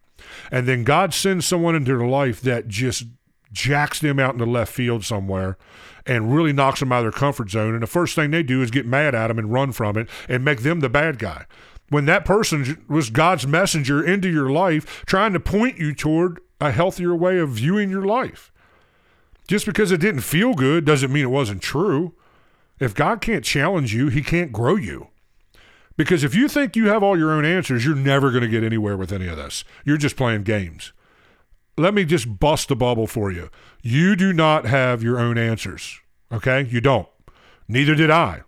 [0.51, 3.05] And then God sends someone into their life that just
[3.51, 5.57] jacks them out in the left field somewhere
[6.05, 7.73] and really knocks them out of their comfort zone.
[7.73, 10.09] And the first thing they do is get mad at them and run from it
[10.27, 11.45] and make them the bad guy.
[11.89, 16.71] When that person was God's messenger into your life, trying to point you toward a
[16.71, 18.51] healthier way of viewing your life.
[19.47, 22.13] Just because it didn't feel good doesn't mean it wasn't true.
[22.79, 25.07] If God can't challenge you, He can't grow you.
[25.97, 28.63] Because if you think you have all your own answers, you're never going to get
[28.63, 29.65] anywhere with any of this.
[29.83, 30.93] You're just playing games.
[31.77, 33.49] Let me just bust the bubble for you.
[33.81, 35.99] You do not have your own answers.
[36.31, 36.65] Okay?
[36.69, 37.07] You don't.
[37.67, 38.43] Neither did I.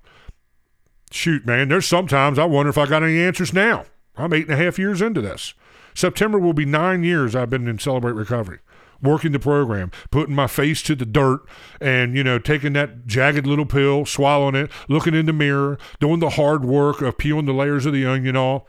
[1.12, 3.86] Shoot, man, there's sometimes I wonder if I got any answers now.
[4.16, 5.54] I'm eight and a half years into this.
[5.94, 8.60] September will be nine years I've been in Celebrate Recovery,
[9.02, 11.42] working the program, putting my face to the dirt
[11.82, 16.20] and, you know, taking that jagged little pill, swallowing it, looking in the mirror, doing
[16.20, 18.64] the hard work of peeling the layers of the onion off.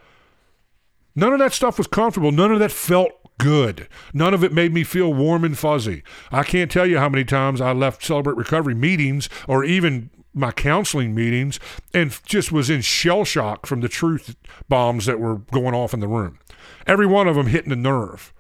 [1.14, 2.33] None of that stuff was comfortable.
[2.33, 3.88] None of that felt good.
[4.12, 6.02] None of it made me feel warm and fuzzy.
[6.31, 10.50] I can't tell you how many times I left Celebrate Recovery meetings or even my
[10.50, 11.60] counseling meetings
[11.92, 14.36] and just was in shell shock from the truth
[14.68, 16.38] bombs that were going off in the room.
[16.86, 18.32] Every one of them hitting the nerve.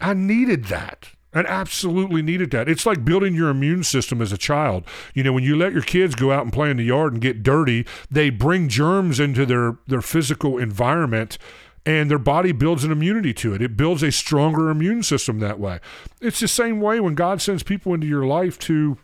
[0.00, 1.10] I needed that.
[1.34, 2.68] I absolutely needed that.
[2.68, 4.84] It's like building your immune system as a child.
[5.14, 7.20] You know, when you let your kids go out and play in the yard and
[7.20, 11.36] get dirty, they bring germs into their, their physical environment
[11.84, 13.62] and their body builds an immunity to it.
[13.62, 15.80] It builds a stronger immune system that way.
[16.20, 18.98] It's the same way when God sends people into your life to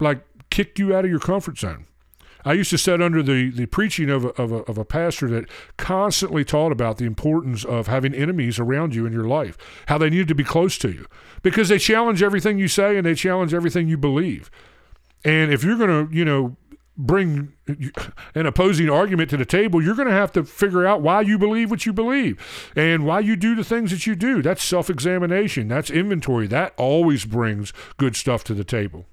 [0.00, 1.86] like kick you out of your comfort zone.
[2.44, 5.28] I used to sit under the, the preaching of a, of, a, of a pastor
[5.28, 9.98] that constantly taught about the importance of having enemies around you in your life, how
[9.98, 11.06] they needed to be close to you
[11.42, 14.50] because they challenge everything you say and they challenge everything you believe.
[15.24, 16.56] And if you're going to, you know,
[16.96, 17.52] bring
[18.34, 21.38] an opposing argument to the table, you're going to have to figure out why you
[21.38, 24.42] believe what you believe and why you do the things that you do.
[24.42, 26.48] That's self examination, that's inventory.
[26.48, 29.06] That always brings good stuff to the table.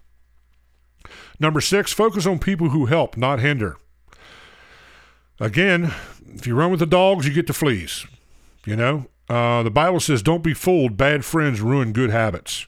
[1.39, 3.77] Number six, focus on people who help, not hinder.
[5.39, 5.93] Again,
[6.33, 8.05] if you run with the dogs, you get the fleas.
[8.65, 10.97] You know, uh, the Bible says, don't be fooled.
[10.97, 12.67] Bad friends ruin good habits.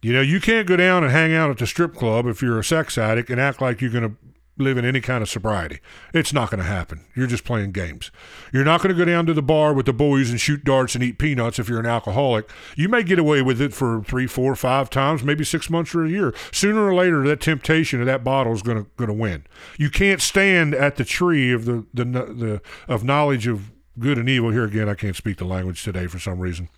[0.00, 2.58] You know, you can't go down and hang out at the strip club if you're
[2.58, 4.16] a sex addict and act like you're going to
[4.58, 5.80] live in any kind of sobriety.
[6.12, 7.04] It's not going to happen.
[7.14, 8.10] You're just playing games.
[8.52, 10.94] You're not going to go down to the bar with the boys and shoot darts
[10.94, 12.48] and eat peanuts if you're an alcoholic.
[12.76, 16.04] You may get away with it for three, four, five times, maybe six months or
[16.04, 16.34] a year.
[16.52, 19.44] Sooner or later, that temptation of that bottle is going to win.
[19.78, 24.28] You can't stand at the tree of the the the of knowledge of good and
[24.28, 24.50] evil.
[24.50, 26.68] Here again, I can't speak the language today for some reason.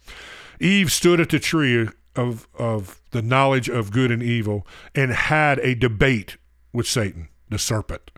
[0.58, 5.58] Eve stood at the tree of of the knowledge of good and evil and had
[5.60, 6.36] a debate
[6.72, 8.10] with Satan the serpent.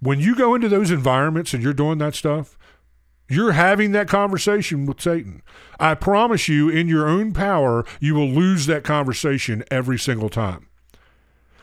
[0.00, 2.56] When you go into those environments and you're doing that stuff,
[3.28, 5.42] you're having that conversation with Satan.
[5.78, 10.68] I promise you, in your own power, you will lose that conversation every single time.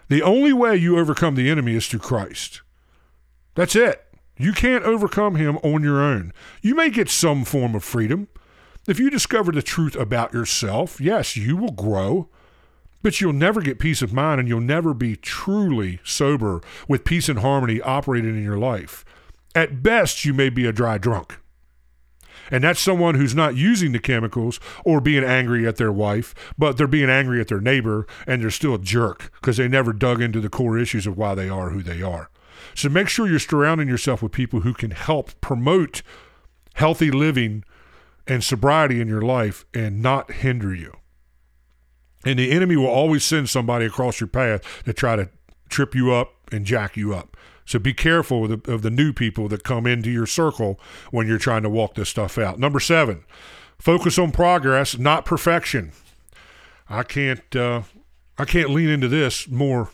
[0.07, 2.61] The only way you overcome the enemy is through Christ.
[3.55, 4.03] That's it.
[4.37, 6.33] You can't overcome him on your own.
[6.61, 8.27] You may get some form of freedom.
[8.87, 12.29] If you discover the truth about yourself, yes, you will grow.
[13.05, 17.29] But you'll never get peace of mind and you'll never be truly sober with peace
[17.29, 19.05] and harmony operating in your life.
[19.53, 21.37] At best, you may be a dry drunk.
[22.49, 26.77] And that's someone who's not using the chemicals or being angry at their wife, but
[26.77, 30.19] they're being angry at their neighbor and they're still a jerk because they never dug
[30.19, 32.31] into the core issues of why they are who they are.
[32.73, 36.01] So make sure you're surrounding yourself with people who can help promote
[36.73, 37.65] healthy living
[38.25, 40.91] and sobriety in your life and not hinder you.
[42.25, 45.29] And the enemy will always send somebody across your path to try to
[45.69, 47.37] trip you up and jack you up.
[47.65, 50.79] So be careful of the, of the new people that come into your circle
[51.11, 52.59] when you're trying to walk this stuff out.
[52.59, 53.23] Number seven,
[53.79, 55.91] focus on progress, not perfection.
[56.89, 57.81] I can't uh,
[58.37, 59.89] I can't lean into this more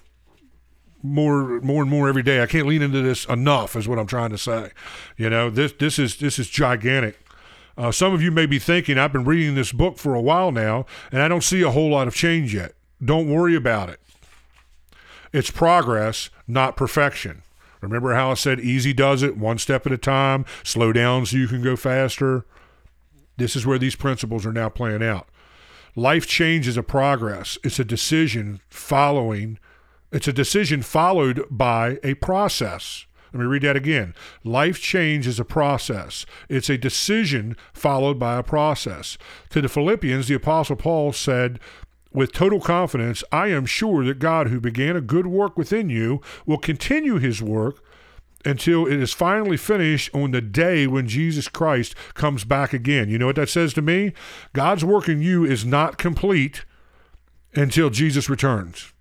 [1.02, 2.44] more more and more every day.
[2.44, 4.72] I can't lean into this enough is what I'm trying to say.
[5.16, 7.20] You know, this this is this is gigantic.
[7.78, 10.52] Uh, some of you may be thinking, I've been reading this book for a while
[10.52, 12.74] now, and I don't see a whole lot of change yet.
[13.04, 14.00] Don't worry about it.
[15.34, 17.44] It's progress, not perfection.
[17.80, 21.38] Remember how I said easy does it, one step at a time, slow down so
[21.38, 22.46] you can go faster?
[23.38, 25.28] This is where these principles are now playing out.
[25.96, 29.58] Life change is a progress, it's a decision following,
[30.12, 33.06] it's a decision followed by a process.
[33.34, 34.14] Let me read that again.
[34.44, 36.26] Life change is a process.
[36.50, 39.18] It's a decision followed by a process.
[39.52, 41.60] To the Philippians, the Apostle Paul said,
[42.14, 46.20] with total confidence, I am sure that God, who began a good work within you,
[46.46, 47.82] will continue his work
[48.44, 53.10] until it is finally finished on the day when Jesus Christ comes back again.
[53.10, 54.14] You know what that says to me?
[54.54, 56.66] God's work in you is not complete
[57.54, 58.94] until Jesus returns.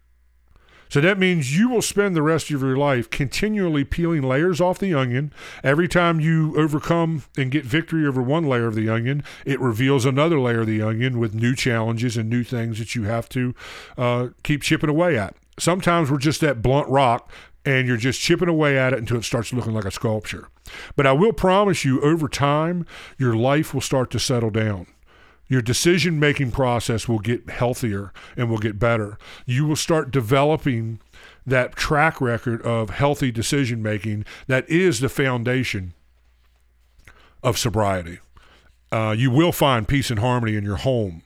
[0.91, 4.79] So that means you will spend the rest of your life continually peeling layers off
[4.79, 5.33] the onion.
[5.63, 10.05] Every time you overcome and get victory over one layer of the onion, it reveals
[10.05, 13.55] another layer of the onion with new challenges and new things that you have to
[13.97, 15.37] uh, keep chipping away at.
[15.59, 17.31] Sometimes we're just that blunt rock
[17.65, 20.49] and you're just chipping away at it until it starts looking like a sculpture.
[20.97, 22.87] But I will promise you, over time,
[23.19, 24.87] your life will start to settle down.
[25.51, 29.19] Your decision making process will get healthier and will get better.
[29.47, 31.01] You will start developing
[31.45, 35.93] that track record of healthy decision making that is the foundation
[37.43, 38.21] of sobriety.
[38.93, 41.23] Uh, you will find peace and harmony in your home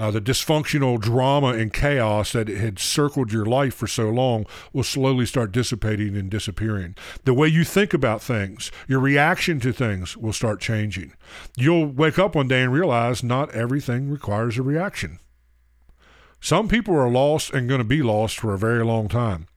[0.00, 4.82] uh, the dysfunctional drama and chaos that had circled your life for so long will
[4.82, 6.96] slowly start dissipating and disappearing.
[7.24, 11.12] The way you think about things, your reaction to things will start changing.
[11.54, 15.18] You'll wake up one day and realize not everything requires a reaction.
[16.40, 19.48] Some people are lost and going to be lost for a very long time.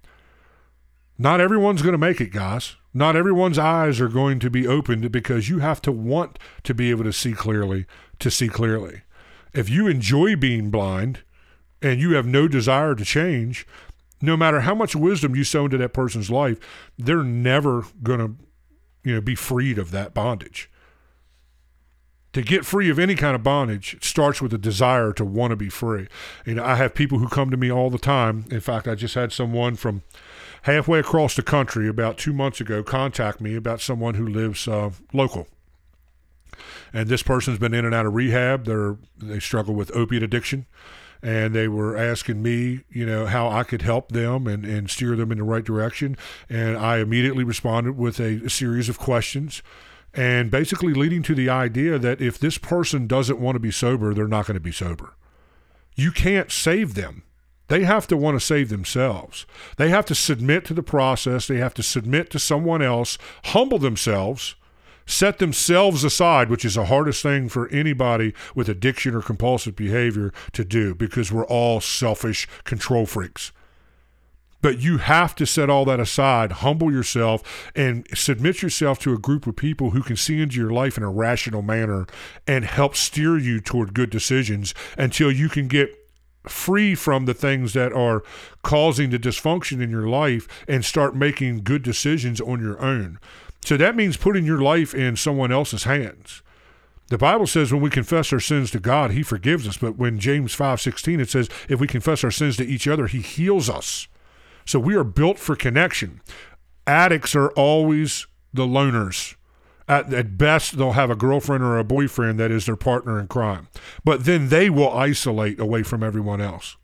[1.17, 2.75] Not everyone's going to make it, guys.
[2.93, 6.89] Not everyone's eyes are going to be opened because you have to want to be
[6.89, 7.85] able to see clearly
[8.19, 9.03] to see clearly.
[9.54, 11.20] If you enjoy being blind
[11.82, 13.68] and you have no desire to change,
[14.22, 16.58] no matter how much wisdom you sow into that person's life,
[16.97, 18.36] they're never going to,
[19.04, 20.72] you know, be freed of that bondage.
[22.32, 25.56] To get free of any kind of bondage starts with a desire to want to
[25.56, 26.08] be free.
[26.47, 28.45] You know, I have people who come to me all the time.
[28.49, 30.01] In fact, I just had someone from
[30.64, 34.89] halfway across the country about two months ago contact me about someone who lives uh,
[35.12, 35.47] local
[36.91, 38.66] and this person's been in and out of rehab.
[38.66, 40.66] They're they struggle with opiate addiction,
[41.22, 45.16] and they were asking me, you know, how I could help them and, and steer
[45.16, 46.18] them in the right direction.
[46.49, 49.64] And I immediately responded with a, a series of questions,
[50.14, 54.14] and basically leading to the idea that if this person doesn't want to be sober,
[54.14, 55.16] they're not going to be sober.
[55.95, 57.24] You can't save them.
[57.68, 59.45] They have to want to save themselves.
[59.78, 61.47] They have to submit to the process.
[61.47, 64.56] They have to submit to someone else, humble themselves,
[65.06, 70.32] set themselves aside, which is the hardest thing for anybody with addiction or compulsive behavior
[70.54, 73.51] to do because we're all selfish control freaks.
[74.62, 77.43] But you have to set all that aside, humble yourself,
[77.76, 81.04] and submit yourself to a group of people who can see into your life in
[81.04, 82.08] a rational manner
[82.47, 85.93] and help steer you toward good decisions until you can get
[86.47, 88.24] free from the things that are
[88.64, 93.20] causing the dysfunction in your life and start making good decisions on your own.
[93.66, 96.41] So that means putting your life in someone else's hands.
[97.07, 100.20] The Bible says when we confess our sins to God, he forgives us, but when
[100.20, 104.07] James 5:16 it says if we confess our sins to each other, he heals us.
[104.66, 106.22] So we are built for connection.
[106.88, 109.36] Addicts are always the loners.
[109.88, 113.28] At, at, best, they'll have a girlfriend or a boyfriend that is their partner in
[113.28, 113.68] crime.
[114.05, 116.78] But then they will isolate away from everyone else.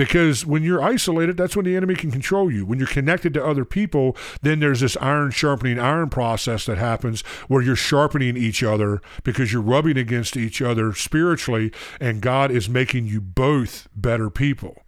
[0.00, 2.64] Because when you're isolated, that's when the enemy can control you.
[2.64, 7.20] When you're connected to other people, then there's this iron sharpening iron process that happens
[7.48, 11.70] where you're sharpening each other because you're rubbing against each other spiritually,
[12.00, 14.84] and God is making you both better people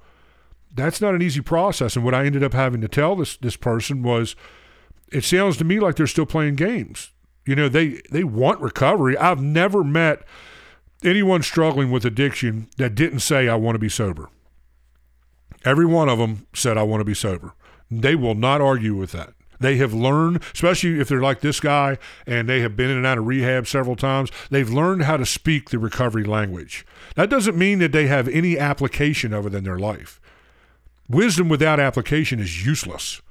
[0.75, 1.97] that's not an easy process.
[1.97, 4.35] And what I ended up having to tell this this person was,
[5.13, 7.11] it sounds to me like they're still playing games.
[7.45, 9.15] You know, they they want recovery.
[9.19, 10.23] I've never met
[11.05, 14.31] anyone struggling with addiction that didn't say I want to be sober.
[15.65, 17.55] Every one of them said I want to be sober.
[17.91, 19.35] They will not argue with that.
[19.61, 23.07] They have learned, especially if they're like this guy and they have been in and
[23.07, 26.85] out of rehab several times, they've learned how to speak the recovery language.
[27.15, 30.21] That doesn't mean that they have any application of it in their life.
[31.09, 33.23] Wisdom without application is useless.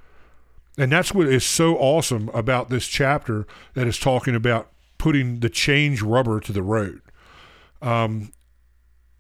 [0.78, 5.50] And that's what is so awesome about this chapter that is talking about putting the
[5.50, 7.02] change rubber to the road.
[7.82, 8.32] Um,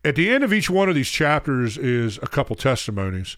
[0.04, 3.38] at the end of each one of these chapters is a couple testimonies.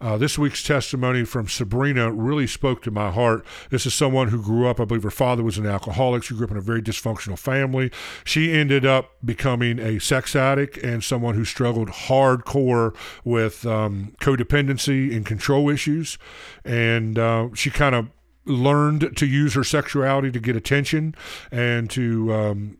[0.00, 3.46] Uh, this week's testimony from Sabrina really spoke to my heart.
[3.70, 6.24] This is someone who grew up, I believe her father was an alcoholic.
[6.24, 7.90] She grew up in a very dysfunctional family.
[8.24, 12.94] She ended up becoming a sex addict and someone who struggled hardcore
[13.24, 16.18] with um, codependency and control issues.
[16.64, 18.10] And uh, she kind of
[18.44, 21.14] learned to use her sexuality to get attention
[21.50, 22.78] and to um,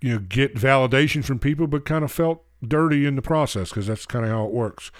[0.00, 3.86] you know get validation from people, but kind of felt dirty in the process because
[3.86, 4.90] that's kind of how it works.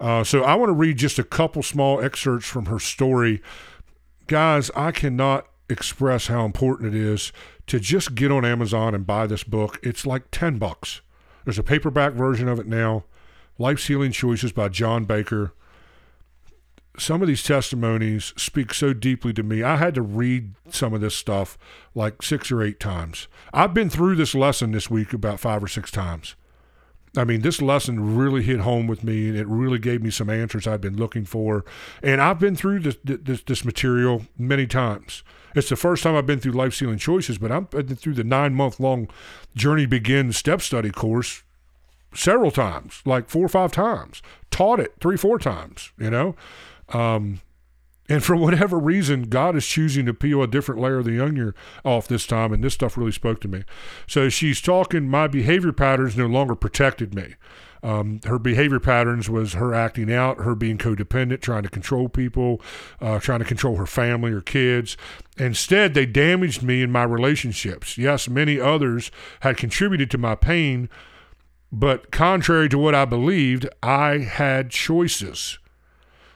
[0.00, 3.42] Uh, so I want to read just a couple small excerpts from her story.
[4.26, 7.32] Guys, I cannot express how important it is
[7.66, 9.78] to just get on Amazon and buy this book.
[9.82, 11.00] It's like 10 bucks.
[11.44, 13.04] There's a paperback version of it now.
[13.58, 15.52] Life's Healing Choices by John Baker.
[16.96, 19.62] Some of these testimonies speak so deeply to me.
[19.62, 21.58] I had to read some of this stuff
[21.94, 23.26] like six or eight times.
[23.52, 26.36] I've been through this lesson this week about five or six times.
[27.16, 30.28] I mean, this lesson really hit home with me, and it really gave me some
[30.28, 31.64] answers I've been looking for.
[32.02, 35.22] And I've been through this this, this material many times.
[35.54, 38.54] It's the first time I've been through Life's Healing Choices, but been through the nine
[38.54, 39.08] month long
[39.54, 41.44] Journey Begins step study course
[42.12, 44.20] several times, like four or five times.
[44.50, 45.92] Taught it three, four times.
[45.98, 46.34] You know.
[46.90, 47.40] Um,
[48.08, 51.54] and for whatever reason, God is choosing to peel a different layer of the onion
[51.84, 53.64] off this time, and this stuff really spoke to me.
[54.06, 57.34] So she's talking, my behavior patterns no longer protected me.
[57.82, 62.60] Um, her behavior patterns was her acting out, her being codependent, trying to control people,
[63.00, 64.96] uh, trying to control her family or kids.
[65.36, 67.98] Instead, they damaged me in my relationships.
[67.98, 69.10] Yes, many others
[69.40, 70.88] had contributed to my pain,
[71.70, 75.58] but contrary to what I believed, I had choices.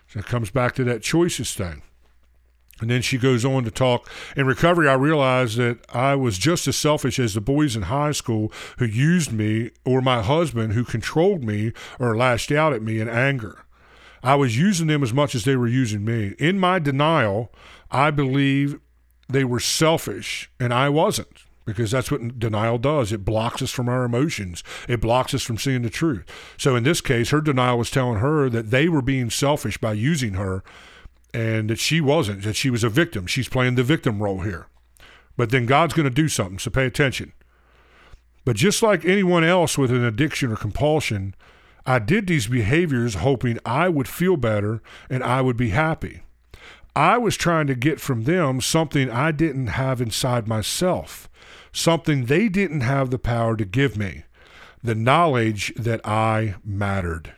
[0.08, 1.82] So it comes back to that choices thing.
[2.80, 4.08] And then she goes on to talk.
[4.36, 8.12] In recovery, I realized that I was just as selfish as the boys in high
[8.12, 13.00] school who used me, or my husband who controlled me or lashed out at me
[13.00, 13.64] in anger.
[14.22, 16.34] I was using them as much as they were using me.
[16.38, 17.52] In my denial,
[17.90, 18.80] I believe
[19.28, 23.12] they were selfish, and I wasn't because that's what denial does.
[23.12, 24.64] It blocks us from our emotions.
[24.88, 26.24] It blocks us from seeing the truth.
[26.56, 29.92] So in this case, her denial was telling her that they were being selfish by
[29.92, 30.64] using her
[31.34, 33.26] and that she wasn't, that she was a victim.
[33.26, 34.66] She's playing the victim role here.
[35.36, 37.34] But then God's going to do something, so pay attention.
[38.46, 41.34] But just like anyone else with an addiction or compulsion,
[41.84, 46.22] I did these behaviors hoping I would feel better and I would be happy.
[46.96, 51.28] I was trying to get from them something I didn't have inside myself
[51.72, 54.24] something they didn't have the power to give me
[54.82, 57.34] the knowledge that I mattered.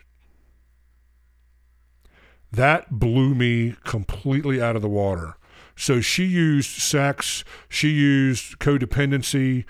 [2.51, 5.35] That blew me completely out of the water.
[5.75, 9.65] So she used sex, she used codependency,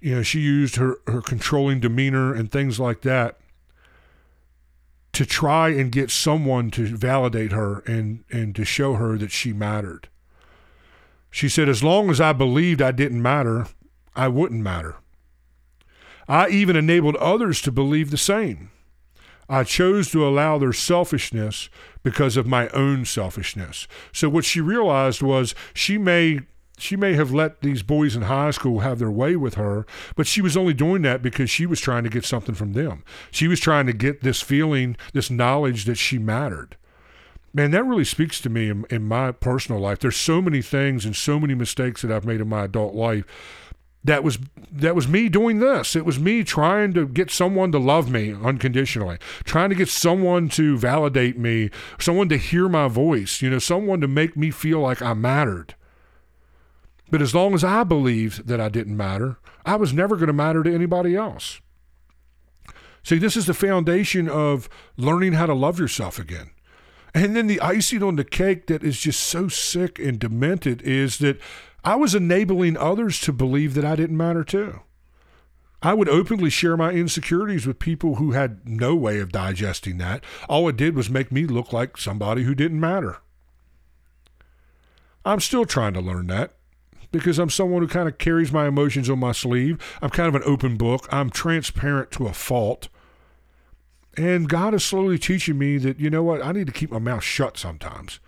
[0.00, 3.38] you know, she used her, her controlling demeanor and things like that
[5.12, 9.52] to try and get someone to validate her and, and to show her that she
[9.52, 10.08] mattered.
[11.30, 13.66] She said, As long as I believed I didn't matter,
[14.14, 14.96] I wouldn't matter.
[16.28, 18.70] I even enabled others to believe the same.
[19.48, 21.68] I chose to allow their selfishness
[22.04, 23.88] because of my own selfishness.
[24.12, 26.40] So what she realized was she may
[26.78, 29.84] she may have let these boys in high school have their way with her,
[30.16, 33.04] but she was only doing that because she was trying to get something from them.
[33.30, 36.76] She was trying to get this feeling, this knowledge that she mattered.
[37.52, 39.98] Man, that really speaks to me in, in my personal life.
[39.98, 43.24] There's so many things and so many mistakes that I've made in my adult life
[44.02, 44.38] that was
[44.72, 45.94] that was me doing this.
[45.94, 50.48] It was me trying to get someone to love me unconditionally trying to get someone
[50.50, 54.80] to validate me someone to hear my voice you know someone to make me feel
[54.80, 55.74] like i mattered.
[57.10, 60.32] But as long as i believed that i didn't matter i was never going to
[60.32, 61.60] matter to anybody else.
[63.02, 66.50] See this is the foundation of learning how to love yourself again.
[67.12, 71.18] And then the icing on the cake that is just so sick and demented is
[71.18, 71.40] that
[71.84, 74.80] I was enabling others to believe that I didn't matter too.
[75.82, 80.22] I would openly share my insecurities with people who had no way of digesting that.
[80.48, 83.18] All it did was make me look like somebody who didn't matter.
[85.24, 86.52] I'm still trying to learn that
[87.12, 89.78] because I'm someone who kind of carries my emotions on my sleeve.
[90.02, 91.08] I'm kind of an open book.
[91.10, 92.88] I'm transparent to a fault.
[94.16, 96.98] And God is slowly teaching me that, you know what, I need to keep my
[96.98, 98.20] mouth shut sometimes.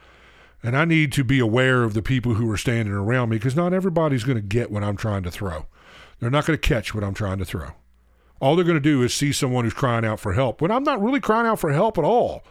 [0.63, 3.57] And I need to be aware of the people who are standing around me because
[3.57, 5.67] not everybody's going to get what I'm trying to throw.
[6.21, 7.71] They're not going to catch what I'm trying to throw.
[8.41, 10.85] All they're going to do is see someone who's crying out for help when I'm
[10.85, 12.45] not really crying out for help at all.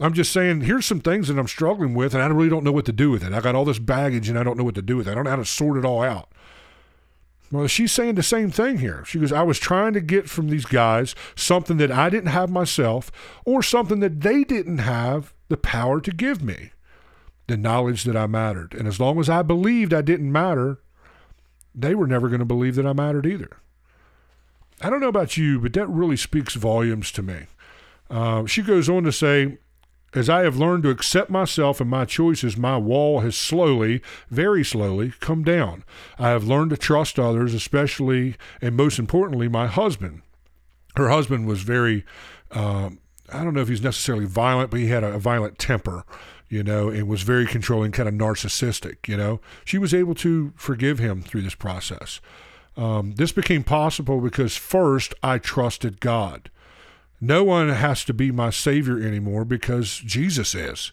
[0.00, 2.72] I'm just saying, here's some things that I'm struggling with, and I really don't know
[2.72, 3.32] what to do with it.
[3.32, 5.12] I got all this baggage, and I don't know what to do with it.
[5.12, 6.32] I don't know how to sort it all out.
[7.52, 9.04] Well, she's saying the same thing here.
[9.06, 12.50] She goes, I was trying to get from these guys something that I didn't have
[12.50, 13.12] myself,
[13.44, 16.72] or something that they didn't have the power to give me
[17.46, 18.74] the knowledge that I mattered.
[18.74, 20.78] And as long as I believed I didn't matter,
[21.74, 23.58] they were never going to believe that I mattered either.
[24.80, 27.46] I don't know about you, but that really speaks volumes to me.
[28.10, 29.58] Uh, she goes on to say,
[30.14, 34.64] as I have learned to accept myself and my choices, my wall has slowly, very
[34.64, 35.84] slowly, come down.
[36.18, 40.22] I have learned to trust others, especially and most importantly, my husband.
[40.96, 42.04] Her husband was very,
[42.52, 42.90] uh,
[43.32, 46.04] I don't know if he's necessarily violent, but he had a, a violent temper
[46.48, 49.40] you know, and was very controlling, kind of narcissistic, you know.
[49.64, 52.20] She was able to forgive him through this process.
[52.76, 56.50] Um, this became possible because first I trusted God.
[57.20, 60.92] No one has to be my Savior anymore because Jesus is.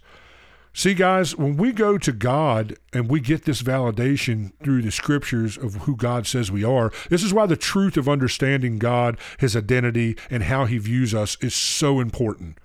[0.73, 5.57] See, guys, when we go to God and we get this validation through the scriptures
[5.57, 9.55] of who God says we are, this is why the truth of understanding God, His
[9.55, 12.57] identity, and how He views us is so important.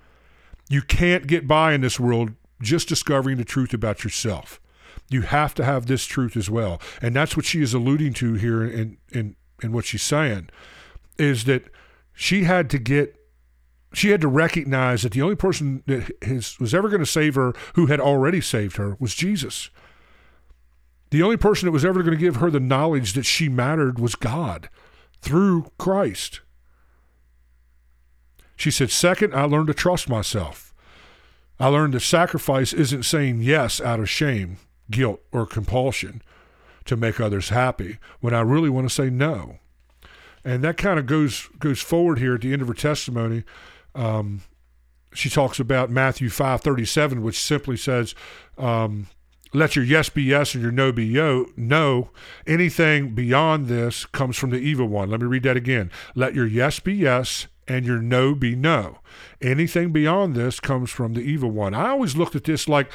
[0.69, 2.31] You can't get by in this world
[2.61, 4.59] just discovering the truth about yourself.
[5.09, 6.81] You have to have this truth as well.
[7.01, 10.49] And that's what she is alluding to here in, in, in what she's saying
[11.17, 11.65] is that
[12.13, 13.15] she had to get
[13.93, 16.11] she had to recognize that the only person that
[16.59, 19.69] was ever going to save her who had already saved her was Jesus.
[21.09, 23.97] The only person that was ever going to give her the knowledge that she mattered
[23.97, 24.69] was God
[25.21, 26.41] through Christ.
[28.57, 30.66] She said, Second, I learned to trust myself.
[31.59, 34.57] I learned that sacrifice isn't saying yes out of shame,
[34.91, 36.21] guilt, or compulsion
[36.85, 39.57] to make others happy when I really want to say no.
[40.43, 43.43] And that kind of goes goes forward here at the end of her testimony.
[43.95, 44.41] Um,
[45.13, 48.15] she talks about Matthew five thirty seven, which simply says,
[48.57, 49.07] um,
[49.53, 52.11] "Let your yes be yes and your no be yo, no.
[52.45, 55.91] Anything beyond this comes from the evil one." Let me read that again.
[56.15, 58.99] Let your yes be yes and your no be no.
[59.41, 61.73] Anything beyond this comes from the evil one.
[61.73, 62.91] I always looked at this like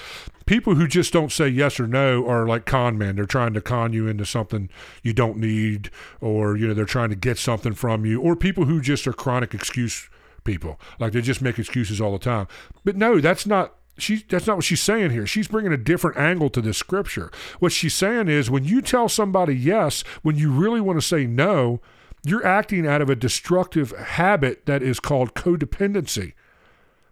[0.47, 3.17] people who just don't say yes or no are like con men.
[3.17, 4.69] They're trying to con you into something
[5.03, 8.65] you don't need, or you know they're trying to get something from you, or people
[8.65, 10.09] who just are chronic excuse
[10.45, 12.49] people, like they just make excuses all the time.
[12.85, 15.27] But no, that's not she that's not what she's saying here.
[15.27, 17.31] She's bringing a different angle to this scripture.
[17.59, 21.27] What she's saying is when you tell somebody yes when you really want to say
[21.27, 21.81] no,
[22.25, 26.35] you're acting out of a destructive habit that is called codependency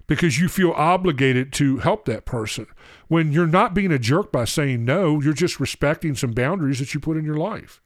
[0.06, 2.66] because you feel obligated to help that person.
[3.08, 6.94] When you're not being a jerk by saying no, you're just respecting some boundaries that
[6.94, 7.80] you put in your life.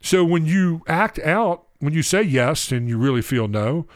[0.00, 3.86] So when you act out, when you say yes and you really feel no,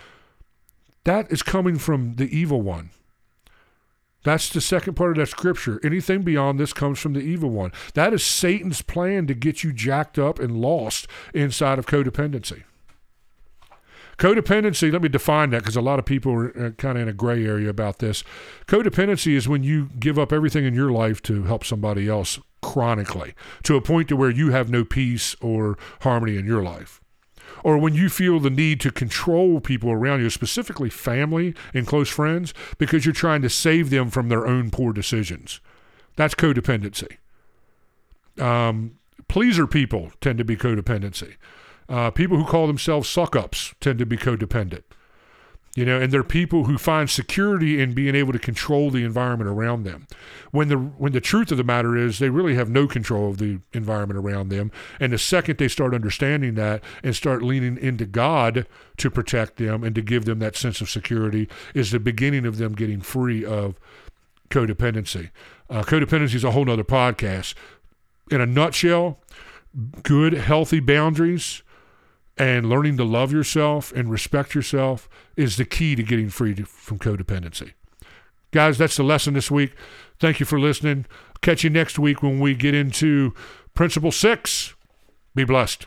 [1.05, 2.91] that is coming from the evil one.
[4.25, 5.81] That's the second part of that scripture.
[5.83, 7.73] Anything beyond this comes from the evil one.
[7.95, 12.63] That is Satan's plan to get you jacked up and lost inside of codependency.
[14.19, 17.09] Codependency, let me define that because a lot of people are uh, kind of in
[17.09, 18.23] a gray area about this.
[18.67, 23.35] Codependency is when you give up everything in your life to help somebody else chronically
[23.65, 27.01] to a point to where you have no peace or harmony in your life
[27.65, 32.09] or when you feel the need to control people around you, specifically family and close
[32.09, 35.61] friends, because you're trying to save them from their own poor decisions.
[36.17, 37.19] That's codependency.
[38.39, 38.99] Um,
[39.29, 41.37] pleaser people tend to be codependency.
[41.89, 44.85] Uh, people who call themselves suck ups tend to be codependent.
[45.75, 49.49] You know, and they're people who find security in being able to control the environment
[49.49, 50.07] around them.
[50.51, 53.39] When the when the truth of the matter is they really have no control of
[53.39, 54.71] the environment around them.
[55.01, 58.67] And the second they start understanding that and start leaning into God
[58.99, 62.59] to protect them and to give them that sense of security is the beginning of
[62.59, 63.81] them getting free of
[64.51, 65.31] codependency.
[65.71, 67.55] Uh, codependency is a whole nother podcast.
[68.31, 69.21] In a nutshell,
[70.03, 71.63] good, healthy boundaries
[72.39, 76.65] and learning to love yourself and respect yourself is the key to getting free to,
[76.65, 77.73] from codependency.
[78.51, 79.75] Guys, that's the lesson this week.
[80.19, 81.07] Thank you for listening.
[81.41, 83.35] Catch you next week when we get into
[83.75, 84.75] Principle 6.
[85.35, 85.87] Be blessed.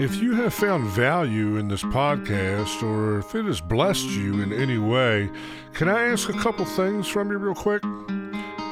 [0.00, 4.52] If you have found value in this podcast or if it has blessed you in
[4.52, 5.30] any way,
[5.72, 7.82] can I ask a couple things from you real quick?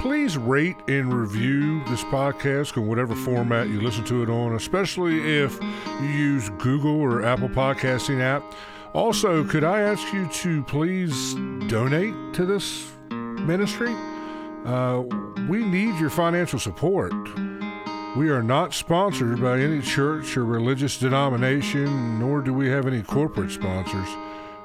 [0.02, 5.38] Please rate and review this podcast in whatever format you listen to it on, especially
[5.38, 5.56] if
[6.00, 8.42] you use Google or Apple Podcasting app.
[8.94, 11.34] Also, could I ask you to please
[11.68, 13.94] donate to this ministry?
[14.66, 15.04] Uh,
[15.48, 17.12] we need your financial support.
[18.16, 23.02] We are not sponsored by any church or religious denomination, nor do we have any
[23.02, 24.08] corporate sponsors.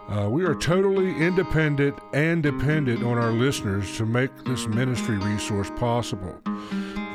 [0.10, 5.70] Uh, we are totally independent and dependent on our listeners to make this ministry resource
[5.76, 6.40] possible.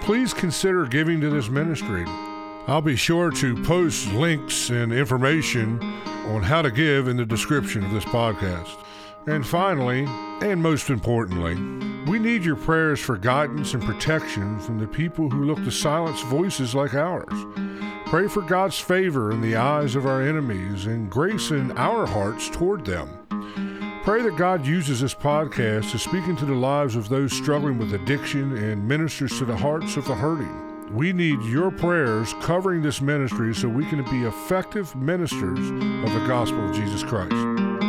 [0.02, 2.04] Please consider giving to this ministry.
[2.66, 5.82] I'll be sure to post links and information
[6.26, 8.76] on how to give in the description of this podcast.
[9.26, 10.04] And finally,
[10.40, 11.54] and most importantly,
[12.10, 16.20] we need your prayers for guidance and protection from the people who look to silence
[16.22, 17.32] voices like ours.
[18.06, 22.50] Pray for God's favor in the eyes of our enemies and grace in our hearts
[22.50, 23.08] toward them.
[24.02, 27.94] Pray that God uses this podcast to speak into the lives of those struggling with
[27.94, 30.92] addiction and ministers to the hearts of the hurting.
[30.92, 36.24] We need your prayers covering this ministry so we can be effective ministers of the
[36.26, 37.81] gospel of Jesus Christ.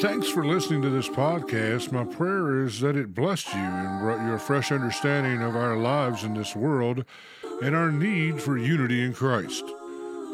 [0.00, 1.92] Thanks for listening to this podcast.
[1.92, 5.76] My prayer is that it blessed you and brought you a fresh understanding of our
[5.76, 7.04] lives in this world
[7.62, 9.64] and our need for unity in Christ.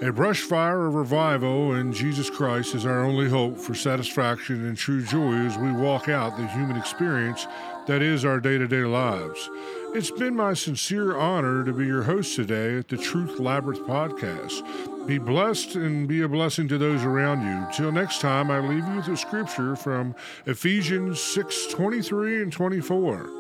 [0.03, 4.77] A brush fire of revival in Jesus Christ is our only hope for satisfaction and
[4.77, 7.47] true joy as we walk out the human experience
[7.87, 9.49] that is our day to day lives.
[9.95, 14.63] It's been my sincere honor to be your host today at the Truth Labyrinth podcast.
[15.07, 17.66] Be blessed and be a blessing to those around you.
[17.76, 20.14] Till next time, I leave you with a scripture from
[20.46, 23.30] Ephesians 6 23 and 24.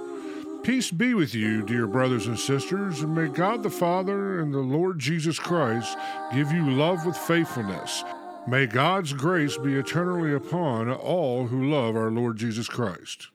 [0.62, 4.58] Peace be with you, dear brothers and sisters, and may God the Father and the
[4.58, 5.96] Lord Jesus Christ
[6.34, 8.04] give you love with faithfulness.
[8.46, 13.28] May God's grace be eternally upon all who love our Lord Jesus Christ.